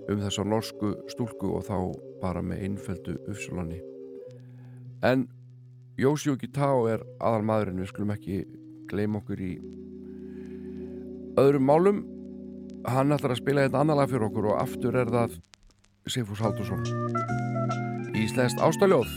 [0.09, 1.77] um þessa norsku stúlku og þá
[2.21, 3.81] bara með einföldu uppslunni
[5.01, 5.27] en
[5.99, 8.41] Jósjóki Tá er aðal maðurinn við skulum ekki
[8.89, 9.51] gleyma okkur í
[11.41, 12.01] öðrum málum.
[12.87, 15.35] Hann ætlar að spila þetta annar lag fyrir okkur og aftur er það
[16.05, 16.81] Sigfús Haldursson
[18.17, 19.09] Íslenskt ástaljóð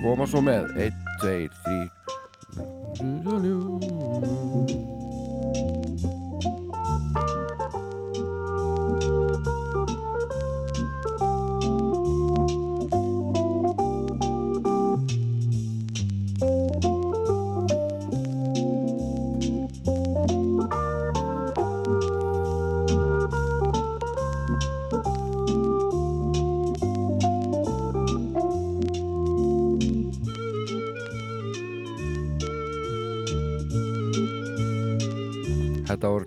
[0.00, 0.64] koma svo með.
[0.80, 2.00] 1, 2, 3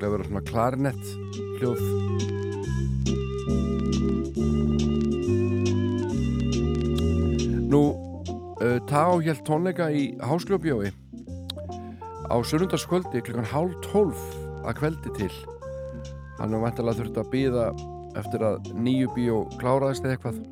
[0.03, 1.05] Voru að vera svona klarinett
[1.61, 1.83] hljóð.
[7.71, 7.79] Nú
[8.59, 10.91] uh, Tá hélt tónleika í Hásljóbjói
[12.27, 14.19] á sunnundaskvöldi klukkan hálf tólf
[14.67, 15.31] að kveldi til.
[16.41, 17.71] Hann var vantilega þurft að býða
[18.19, 20.43] eftir að nýju bíó kláraðist eða eitthvað.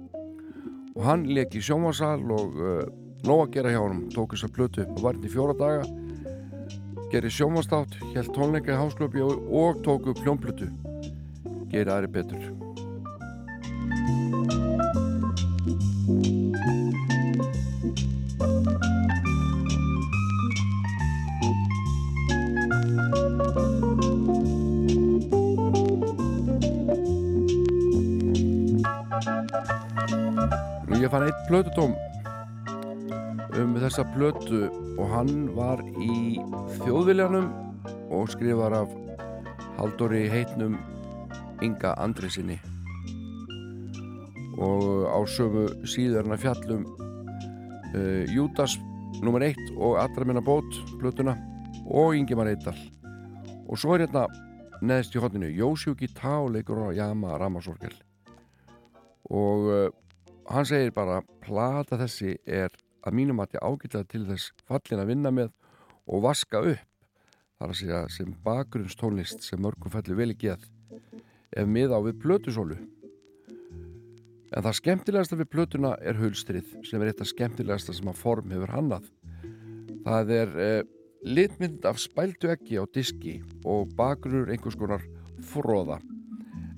[0.96, 2.88] Og hann leik í sjómasal og uh,
[3.28, 4.08] nóg að gera hjá honum.
[4.16, 5.84] Tók þess að plötu upp og var hérna í fjóra daga
[7.12, 10.70] gerir sjómastátt, held tónleika í Háslöpi og tók upp hljómplutu
[11.72, 12.46] gerir aðri betur
[30.88, 31.92] Nú ég fann eitt plötutóm
[34.02, 34.60] þessa plötu
[34.98, 36.40] og hann var í
[36.82, 37.52] þjóðviljanum
[38.10, 38.90] og skrifar af
[39.78, 40.80] Haldóri heitnum
[41.62, 42.58] Inga Andrisinni
[44.58, 46.88] og á sömu síðurna fjallum
[47.94, 48.80] uh, Júdas
[49.22, 49.52] nr.
[49.52, 51.38] 1 og Allra minna bót plötuna
[51.86, 52.78] og Ingemar Eittal
[53.68, 54.26] og svo er hérna
[54.82, 57.94] neðst í hotninu Jósjúki Tá leikur á Jama Ramasorgel
[59.30, 59.90] og uh,
[60.50, 65.12] hann segir bara plata þessi er að mínum að ég ágætlega til þess fallin að
[65.12, 65.52] vinna með
[66.08, 66.88] og vaska upp
[67.62, 70.66] þar að segja sem bakgrunnstónlist sem mörgum fallir vel í geð
[71.52, 72.78] ef mið á við plötusólu.
[74.52, 78.52] En það skemmtilegasta við plötuna er hulstrið sem er eitt af skemmtilegasta sem að form
[78.52, 79.06] hefur hannað.
[80.04, 80.82] Það er eh,
[81.24, 85.06] litmynd af spældu ekki á diski og bakgrunur einhvers konar
[85.46, 86.02] fróða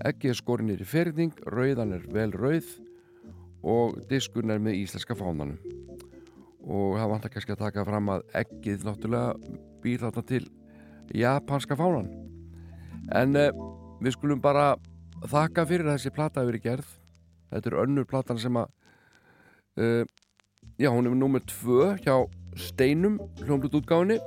[0.07, 2.69] ekki er skorinir í ferðing rauðan er vel rauð
[3.63, 5.59] og diskun er með íslenska fánanum
[6.63, 10.43] og það vantar kannski að taka fram að eggið náttúrulega býr þarna til
[11.13, 12.07] japanska fánan.
[13.11, 13.49] En uh,
[14.03, 14.73] við skulum bara
[15.27, 16.93] þakka fyrir að þessi plata hefur verið gerð.
[17.51, 18.71] Þetta er önnur platan sem að
[19.81, 20.05] uh,
[20.79, 22.15] já, hún er nummer tvö hjá
[22.53, 24.19] Steinum hljómblut útgáfinni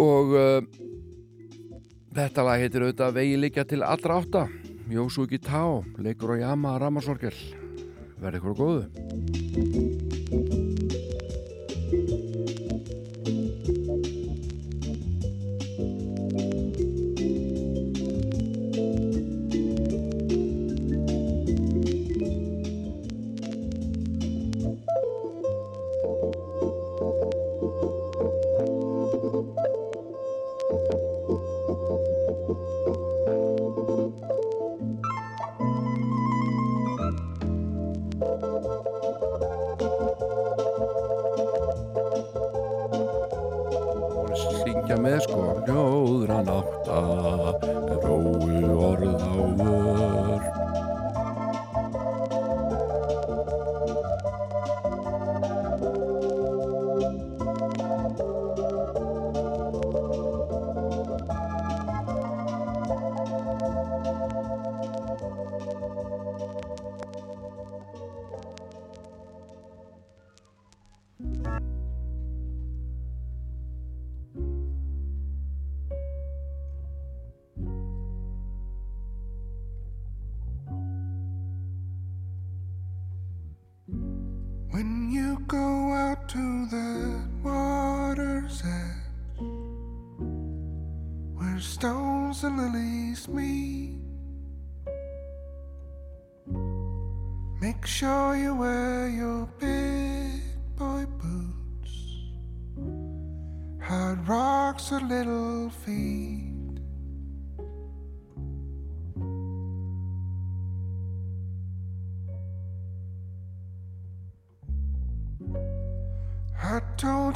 [0.00, 0.60] og uh,
[2.16, 4.48] þetta lag heitir auðvitað Vegi líka til allra átta.
[4.90, 7.59] Jósuki Tao, leikur á Yama Ramasorgel
[8.20, 10.09] verði ykkur á góðu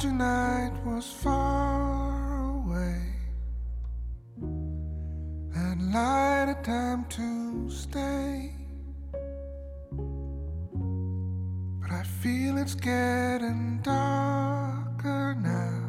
[0.05, 3.01] told you night was far away.
[5.55, 8.51] And light a time to stay.
[11.81, 15.83] But I feel it's getting darker now,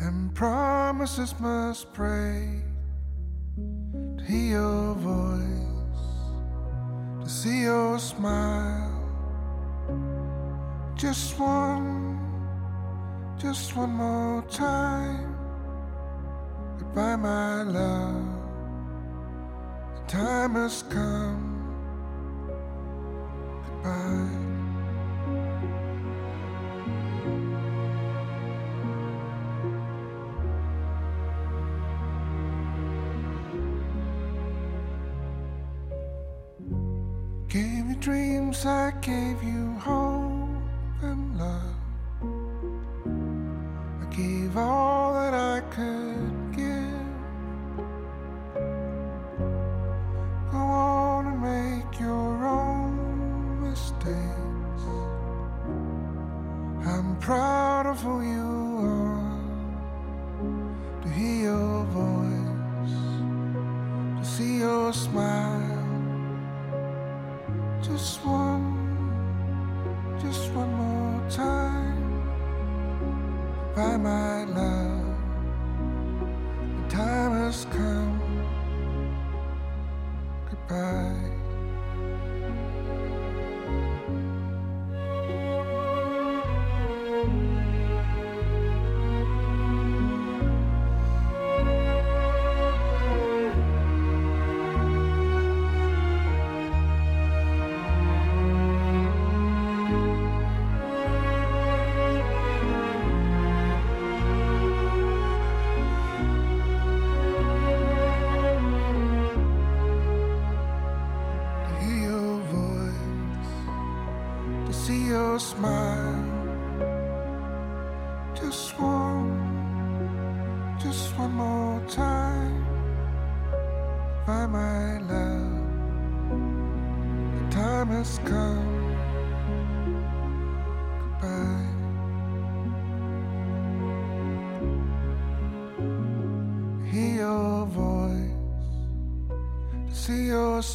[0.00, 2.73] and promises must break
[11.14, 12.18] Just one,
[13.38, 15.36] just one more time.
[16.76, 18.26] Goodbye, my love.
[19.94, 21.43] The time has come.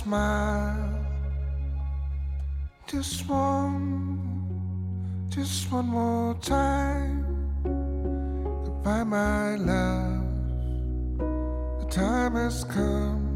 [0.09, 1.05] smile.
[2.87, 4.17] Just one,
[5.29, 7.21] just one more time.
[8.65, 10.25] Goodbye, my love.
[11.79, 13.29] The time has come.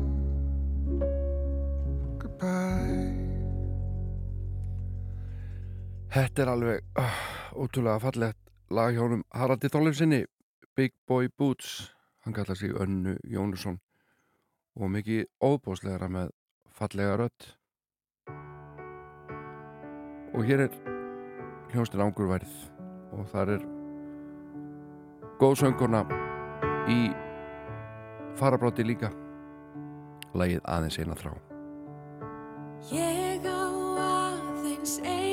[2.17, 3.13] Goodbye.
[6.13, 7.17] Þetta er alveg uh,
[7.53, 8.41] ótrúlega fallegt
[8.73, 10.25] lag hjónum Haraldi Þorleifsinni
[10.77, 11.93] Big Boy Boots
[12.25, 13.79] hann kallar sig Önnu Jónusson
[14.77, 16.33] og mikið óbóslegra með
[16.73, 17.49] fallega rött
[20.33, 20.77] og hér er
[21.73, 22.53] hljóstin ángurverð
[23.13, 23.65] og þar er
[25.41, 26.01] góðsöngurna
[26.89, 26.99] í
[28.39, 29.11] farabróti líka.
[30.33, 31.35] Lægið aðeins eina þrá.
[32.89, 33.61] Ég á
[34.07, 35.32] aðeins eina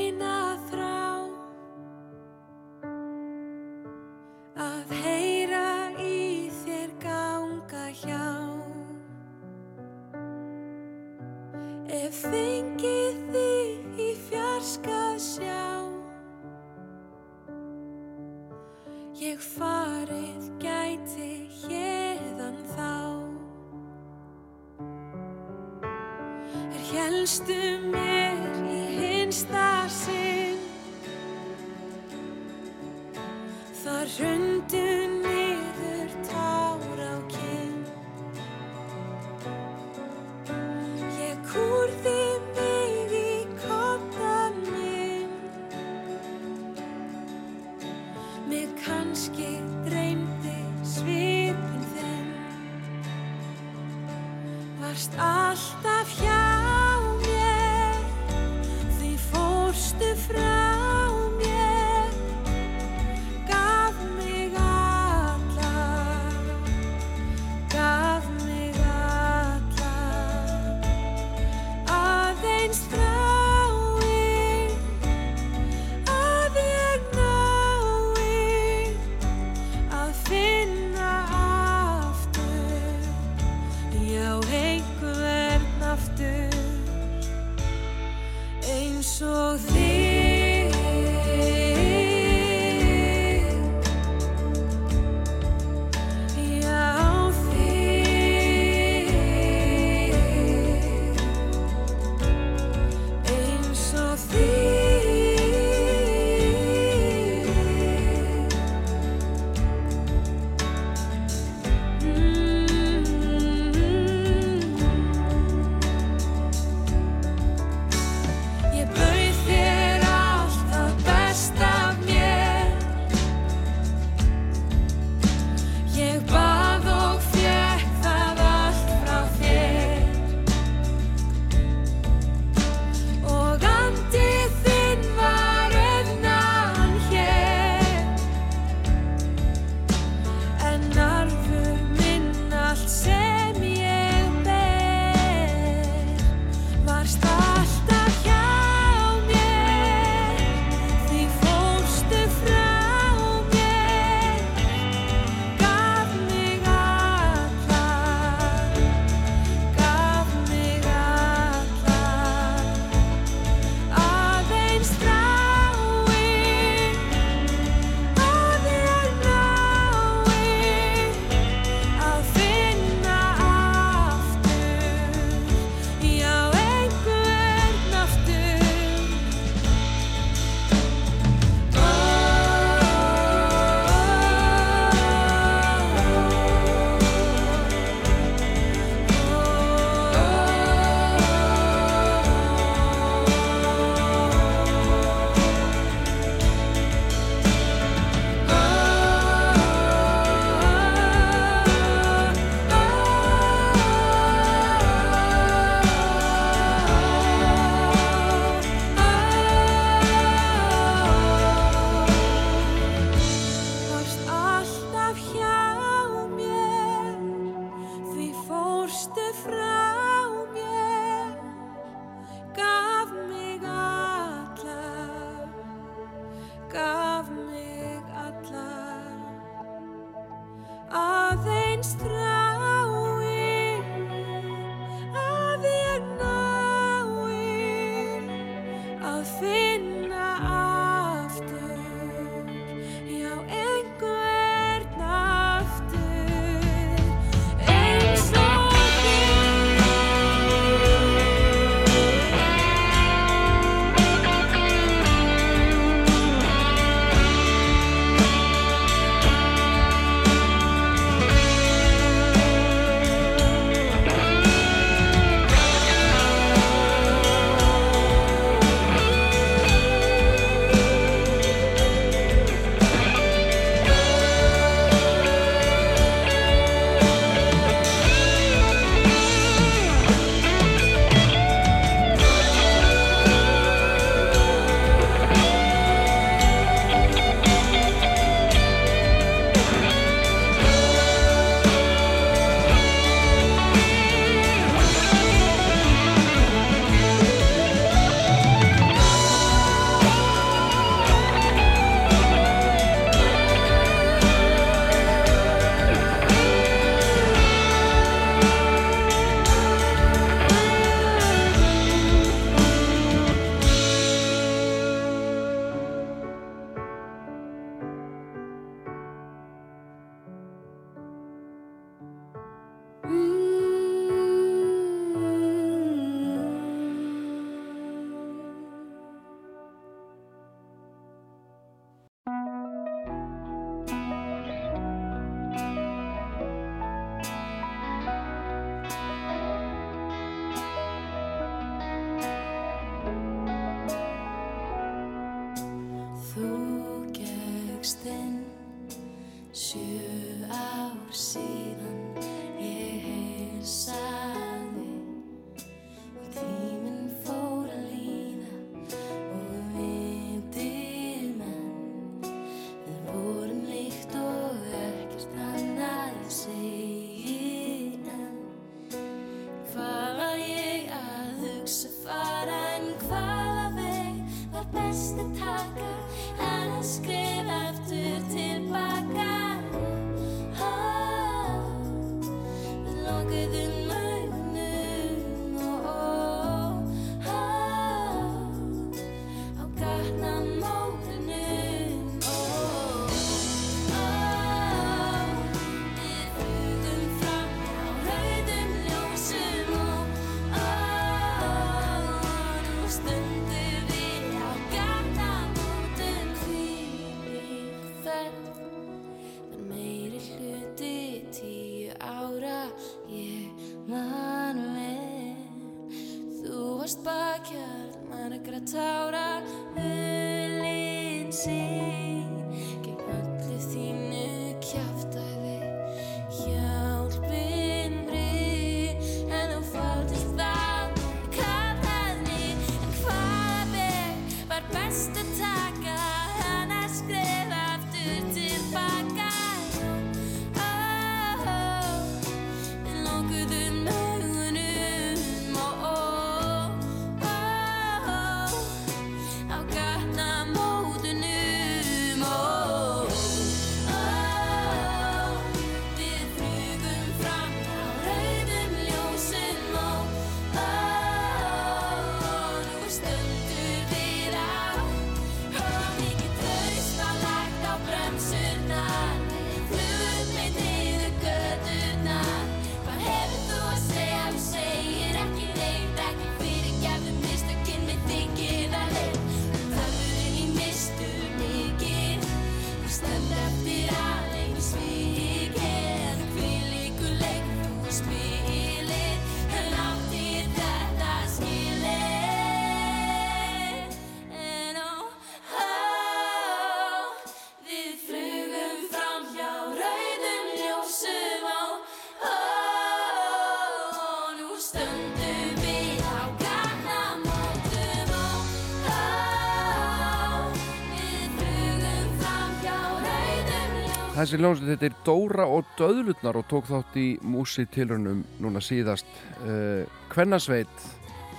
[514.21, 519.09] Þessi ljónsett heitir Dóra og Döðlutnar og tók þátt í músitilrunum núna síðast.
[519.49, 520.83] Eh, Kvennasveit,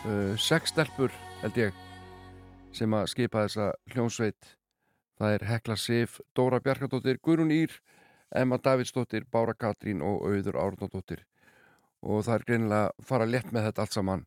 [0.09, 1.11] eh, sexstelpur
[1.43, 1.77] held ég,
[2.73, 4.57] sem að skipa þessa hljónsveit.
[5.19, 7.69] Það er Hekla Sif, Dóra Bjarkadóttir, Gurun Ír,
[8.33, 11.19] Emma Davidsdóttir, Bára Katrín og Auður Árnóttir.
[12.01, 14.25] Og það er greinilega fara létt með þetta allt saman.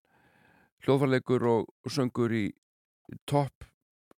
[0.86, 2.54] Hljóðvarleikur og söngur í
[3.26, 3.64] topp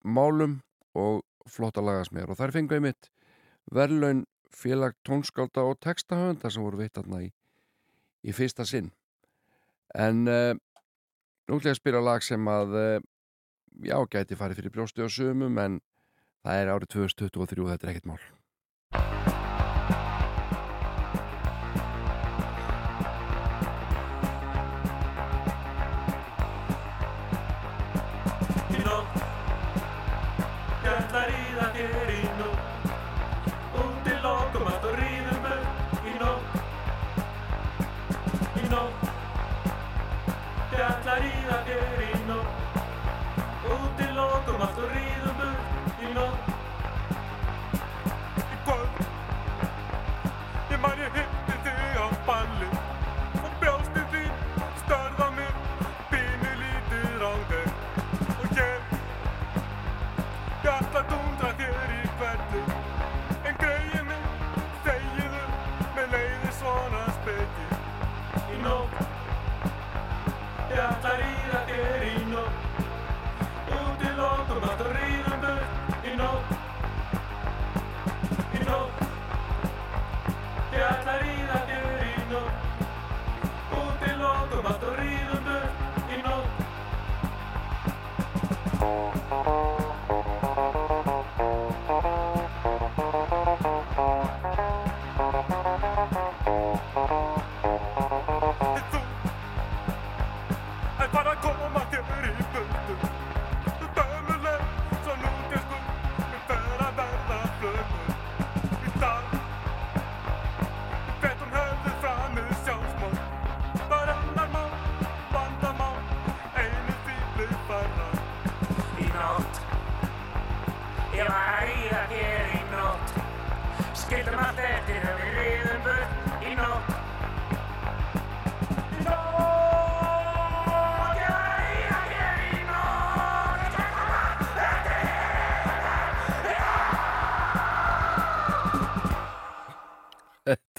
[0.04, 0.60] málum
[0.94, 3.15] og flotta lagasmér og þar fengu ég mitt
[3.74, 4.24] verðlaun
[4.56, 7.32] félag tónskálda og textahönda sem voru veitt aðna í,
[8.24, 8.93] í fyrsta sinn.
[9.94, 10.55] En uh,
[11.47, 13.05] nú ætlum ég að spila lag sem að uh,
[13.84, 15.80] já, gæti farið fyrir brjósti og sumum en
[16.47, 18.20] það er árið 2023 og þetta er ekkert mál.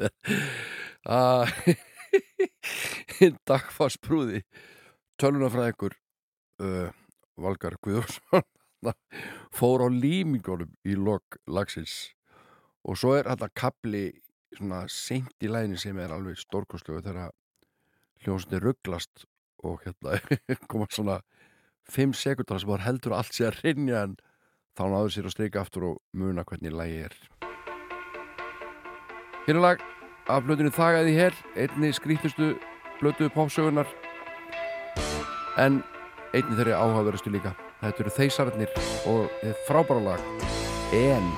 [3.17, 4.43] Þetta að dagfarsbrúði
[5.21, 5.95] tölunafræðingur
[6.63, 6.89] uh,
[7.37, 8.45] Valgar Guðjórsson
[9.57, 12.13] fór á límingunum í lok lagsins.
[12.87, 14.03] Og svo er þetta kapli
[14.55, 17.33] svona seint í lægin sem er alveg stórkostlegu þegar
[18.23, 19.25] hljómsni rugglast
[19.65, 20.19] og hérna
[20.71, 21.19] koma svona
[21.91, 24.17] 5 sekundar sem var heldur allt sé að rinja en
[24.77, 27.19] þá náður sér að streika aftur og muna hvernig lægi er
[29.47, 29.83] Hér er lag
[30.27, 32.49] af blöðinu Þagaði hér, einni skrítustu
[32.99, 33.87] blödu pópsögunar
[35.63, 35.77] en
[36.35, 37.53] einni þeirri áhugaverustu líka.
[37.79, 38.75] Þetta eru þeisararnir
[39.07, 39.31] og
[39.69, 40.47] frábæra lag
[40.91, 41.31] En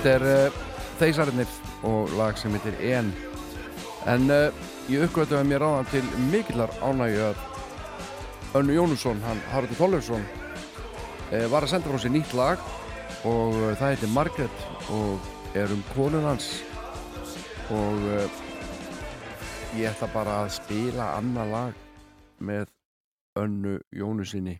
[0.00, 0.60] Þetta er uh,
[0.96, 1.50] Þeisarinnir
[1.84, 3.10] og lag sem heitir En.
[4.08, 6.00] En uh, ég uppgötuði mér áðan til
[6.30, 7.42] mikillar ánægju að
[8.56, 12.64] Önnu Jónusson, hann Haraldur Tollefsson uh, var að senda frá sér nýtt lag
[13.28, 14.64] og það heitir Margaret
[14.96, 15.28] og
[15.60, 16.48] er um konun hans.
[17.68, 18.08] Og
[19.76, 21.86] ég ætla bara að spila annað lag
[22.40, 22.72] með
[23.44, 24.56] Önnu Jónusinni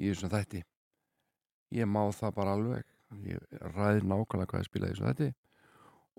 [0.00, 0.64] í þessum þætti.
[1.76, 2.95] Ég má það bara alveg
[3.26, 3.38] ég
[3.74, 5.30] ræði nákvæmlega hvað ég spila í þessum þætti.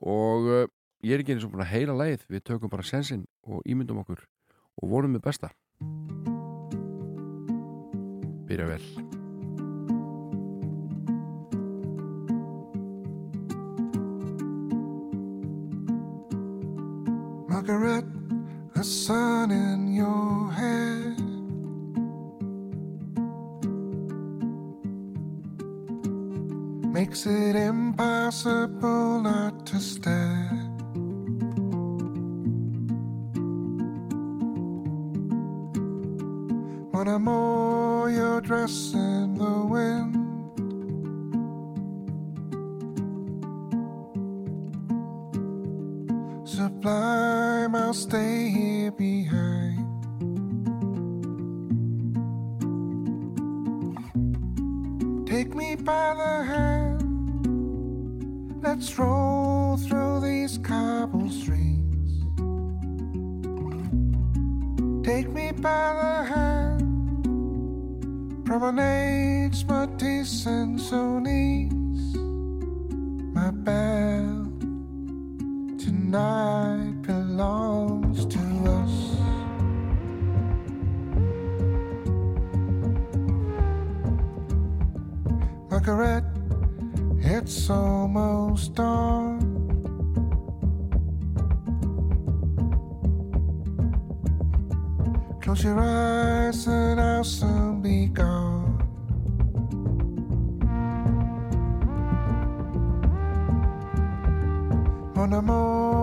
[0.08, 0.64] Og uh,
[1.06, 4.02] ég er ekki eins og búin að heyra leið við tökum bara sensinn og ímyndum
[4.04, 4.26] okkur
[4.82, 5.52] og vonum með besta.
[8.48, 8.84] Byrja vel.
[17.50, 18.06] Margaret,
[18.74, 21.27] the sun in your hair.
[26.98, 30.50] Makes it impossible not to stare.
[36.90, 40.16] When I'm all your dress in the wind.
[46.50, 49.86] Sublime, I'll stay here behind.
[55.28, 56.87] Take me by the hand.
[58.70, 62.12] Let's roll through these cobble streets.
[65.08, 66.84] Take me by the hand.
[68.46, 72.14] Promenade Matisse and Sonis.
[73.34, 74.52] My belle
[75.80, 78.40] tonight belongs to
[78.80, 78.96] us.
[85.70, 86.27] Margaret,
[87.48, 89.40] it's almost dawn.
[95.42, 98.58] Close your eyes and I'll soon be gone.
[105.16, 105.97] Amour,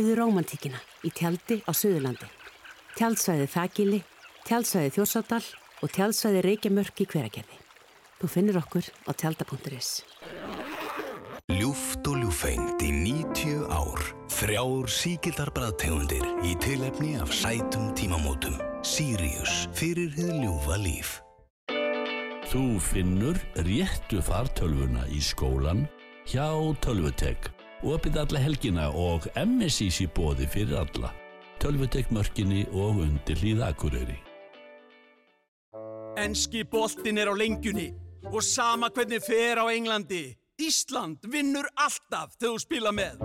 [0.00, 2.24] Upplifðu rómantíkina í tjaldi á Suðurlandi.
[2.96, 3.98] Tjaldsvæði Þagili,
[4.48, 5.40] tjaldsvæði Þjórsárdal
[5.84, 7.58] og tjaldsvæði Reykjamörk í hveragerði.
[8.16, 9.90] Þú finnir okkur á tjalda.is.
[11.52, 14.08] Ljúft og ljúfengt í 90 ár.
[14.38, 18.56] Þrjár síkildar bræðtegundir í tilefni af sætum tímamótum.
[18.80, 21.18] Sirius fyrir hið ljúfa líf.
[22.48, 23.36] Þú finnur
[23.68, 25.84] réttu fartölvuna í skólan
[26.24, 26.48] hjá
[26.80, 27.52] Tölvutek.
[27.86, 31.12] Opið alla helgina og MSIs í bóði fyrir alla.
[31.60, 34.18] Tölvutek mörkinni og undir hlýða akureyri.
[36.20, 37.88] Enski boltin er á lengjunni
[38.28, 40.26] og sama hvernig fer á Englandi.
[40.60, 43.24] Ísland vinnur alltaf þegar þú spila með.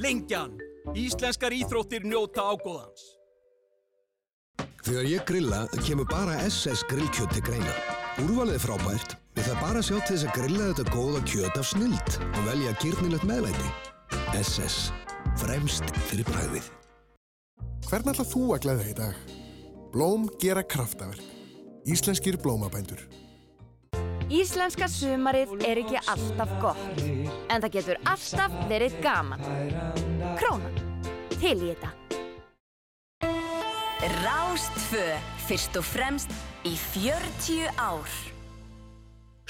[0.00, 0.58] Lengjan
[0.96, 3.02] Íslenskar íþróttir njóta ágóðans.
[4.82, 7.99] Þegar ég grilla kemur bara SS grillkjöt til greina.
[8.20, 11.68] Úrvalið er frábært, við það bara sjá til þess að grilla þetta góða kjöt af
[11.70, 13.70] snild og velja kýrnilegt meðlæti.
[14.36, 14.90] SS.
[15.40, 16.66] Fremst fyrir bræðið.
[17.86, 19.22] Hvern ætla þú að glæða í dag?
[19.94, 21.24] Blóm gera kraftaverk.
[21.88, 23.06] Íslenskir blómabændur.
[24.30, 29.48] Íslenska sumarið er ekki alltaf gott, en það getur alltaf verið gaman.
[30.36, 30.76] Krónan,
[31.40, 31.94] til í þetta.
[34.00, 35.02] Rástfö,
[35.44, 36.30] fyrst og fremst
[36.64, 38.08] í 40 ár.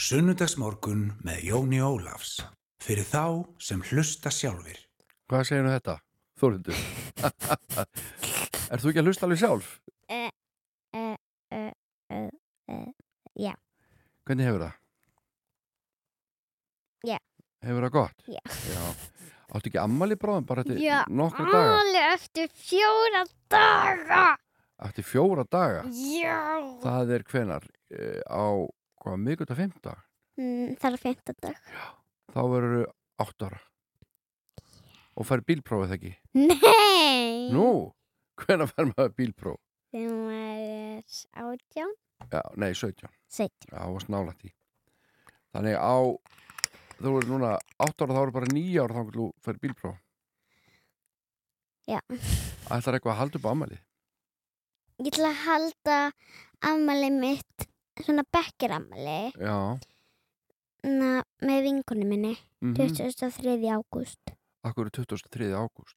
[0.01, 2.41] Sunnudagsmorgun með Jóni Ólafs.
[2.83, 4.81] Fyrir þá sem hlusta sjálfir.
[5.31, 5.99] Hvað segir nú þetta?
[6.41, 6.75] Þórhundur
[8.73, 9.69] Er þú ekki að hlusta alveg sjálf?
[10.11, 10.31] Uh,
[10.97, 11.71] uh,
[12.11, 12.89] uh,
[13.39, 13.53] já,
[14.27, 14.75] Hvernig hefur það?
[17.13, 17.19] já,
[17.69, 18.27] Hefur það gott?
[18.27, 18.41] já.
[19.51, 21.79] Áttu ekki ammali bráðum bara eftir Já, nokkra daga?
[21.81, 24.21] alveg eftir fjóra daga.
[24.87, 25.81] Eftir fjóra daga?
[25.91, 26.37] Já.
[26.85, 27.67] Það er hvenar?
[27.91, 28.47] Eh, Á
[29.03, 29.97] hvað, miðgut að fymta?
[30.39, 31.59] Mm, það er fymta dag.
[32.31, 32.87] Þá verður
[33.21, 33.59] átt ára
[35.19, 36.13] Og fær bílprófið ekki?
[36.39, 37.51] Nei.
[37.53, 37.91] Nú,
[38.41, 39.59] hvenær fær maður bílpróf?
[39.91, 41.93] Þegar maður er átján.
[42.31, 43.67] Já, nei, 17 17.
[43.73, 44.53] Já, það var snálætt í
[45.51, 45.97] Þannig á
[47.01, 47.51] þú er núna
[47.81, 49.99] 8 ára þá eru bara 9 ára þá þú fær bílpróf
[51.91, 51.99] Já.
[52.71, 53.79] Ætlar eitthvað að halda upp ammali?
[55.01, 55.97] Ég ætla að halda
[56.71, 57.65] afmæli mitt,
[58.05, 59.79] svona bekkjarammæli, Já,
[60.85, 62.75] með vinkunni minni, Mhm.
[62.77, 63.71] 23.
[63.73, 64.37] ágúst.
[64.65, 65.51] akkur er 23.
[65.57, 65.97] ágúst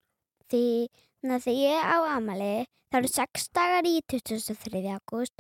[0.49, 0.87] Því,
[1.23, 4.87] na, þegar ég á afmæli, það eru 6 dagar í 23.
[4.97, 5.35] ágúst.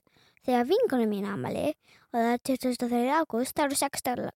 [0.45, 1.73] Þegar vinkunni mín á afmæli
[2.13, 3.09] og það er 23.
[3.09, 4.31] ágúst, það eru 6 dagar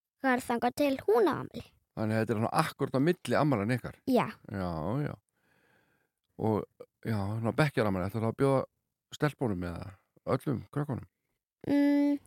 [0.48, 1.64] þangað til hún á afmæli.
[1.98, 4.28] Þannig að þetta er hann akkurat á milli ammalan ykkar Já.
[4.52, 4.72] Já,
[5.08, 5.14] já
[6.38, 6.64] Og
[7.02, 8.60] já, hann bekkjar ammali Ætlar það að bjóða
[9.18, 9.88] stelpunum eða
[10.36, 11.08] öllum krökkunum
[11.68, 12.20] Mm,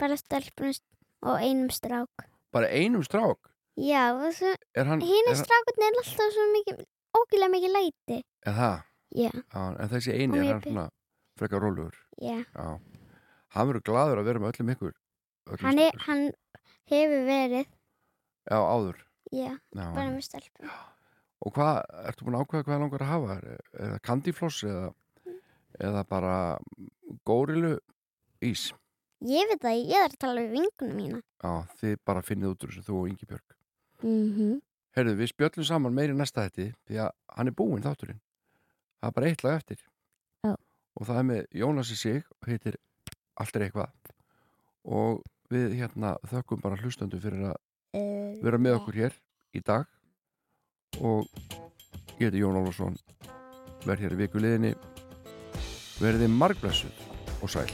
[0.00, 0.78] bara stelpunum
[1.24, 2.24] og einum strák.
[2.52, 6.84] Bara einum strák Já, hinn er strákurinn er alltaf svo mikið,
[7.18, 8.18] ógilega mikið læti.
[8.46, 8.76] Er það?
[9.14, 9.30] Já.
[9.34, 10.86] Já, en þessi eini er hann svona
[11.38, 12.44] frekar rólugur Já.
[12.54, 12.78] Já
[13.54, 16.24] Hann verður gladur að vera með öllum ykkur öllum Hann, er, hann
[16.90, 17.70] hefur verið,
[18.44, 18.98] Já, áður
[19.32, 19.86] já, Já.
[19.94, 20.74] bara með stelpunum.
[21.44, 21.78] Og hvað,
[22.08, 23.36] ertu búin að ákveða hvað langar að hafa?
[23.74, 24.84] Það kandifloss eða,
[25.80, 26.36] eða bara
[27.28, 27.74] górilu
[28.44, 28.70] ís?
[29.24, 31.20] Ég veit það, ég er að tala við vinkunum mína.
[31.44, 33.58] Já, þið bara finnið út úr þessu, þú og Ingi Björg.
[34.04, 34.60] Mm
[34.94, 38.20] Herðu, við spjöllum saman meiri næsta þetta því að hann er búinn þátturinn.
[39.00, 39.80] Það er bara eitt lag eftir.
[40.44, 40.52] Já.
[40.94, 42.76] Og það er með Jónasi Sig heitir
[43.34, 43.90] Allt er eitthvað.
[44.86, 45.24] Og
[45.54, 47.62] við hérna þökkum bara hlustandu fyrir að
[47.94, 49.16] Uh, vera með okkur hér
[49.54, 49.86] í dag.
[50.98, 51.28] Og
[52.18, 52.98] ég heiti Jón Ólafsson
[53.84, 54.72] verð hér í vikuliðinni
[56.02, 57.04] verðið margblessuð
[57.42, 57.68] og sæl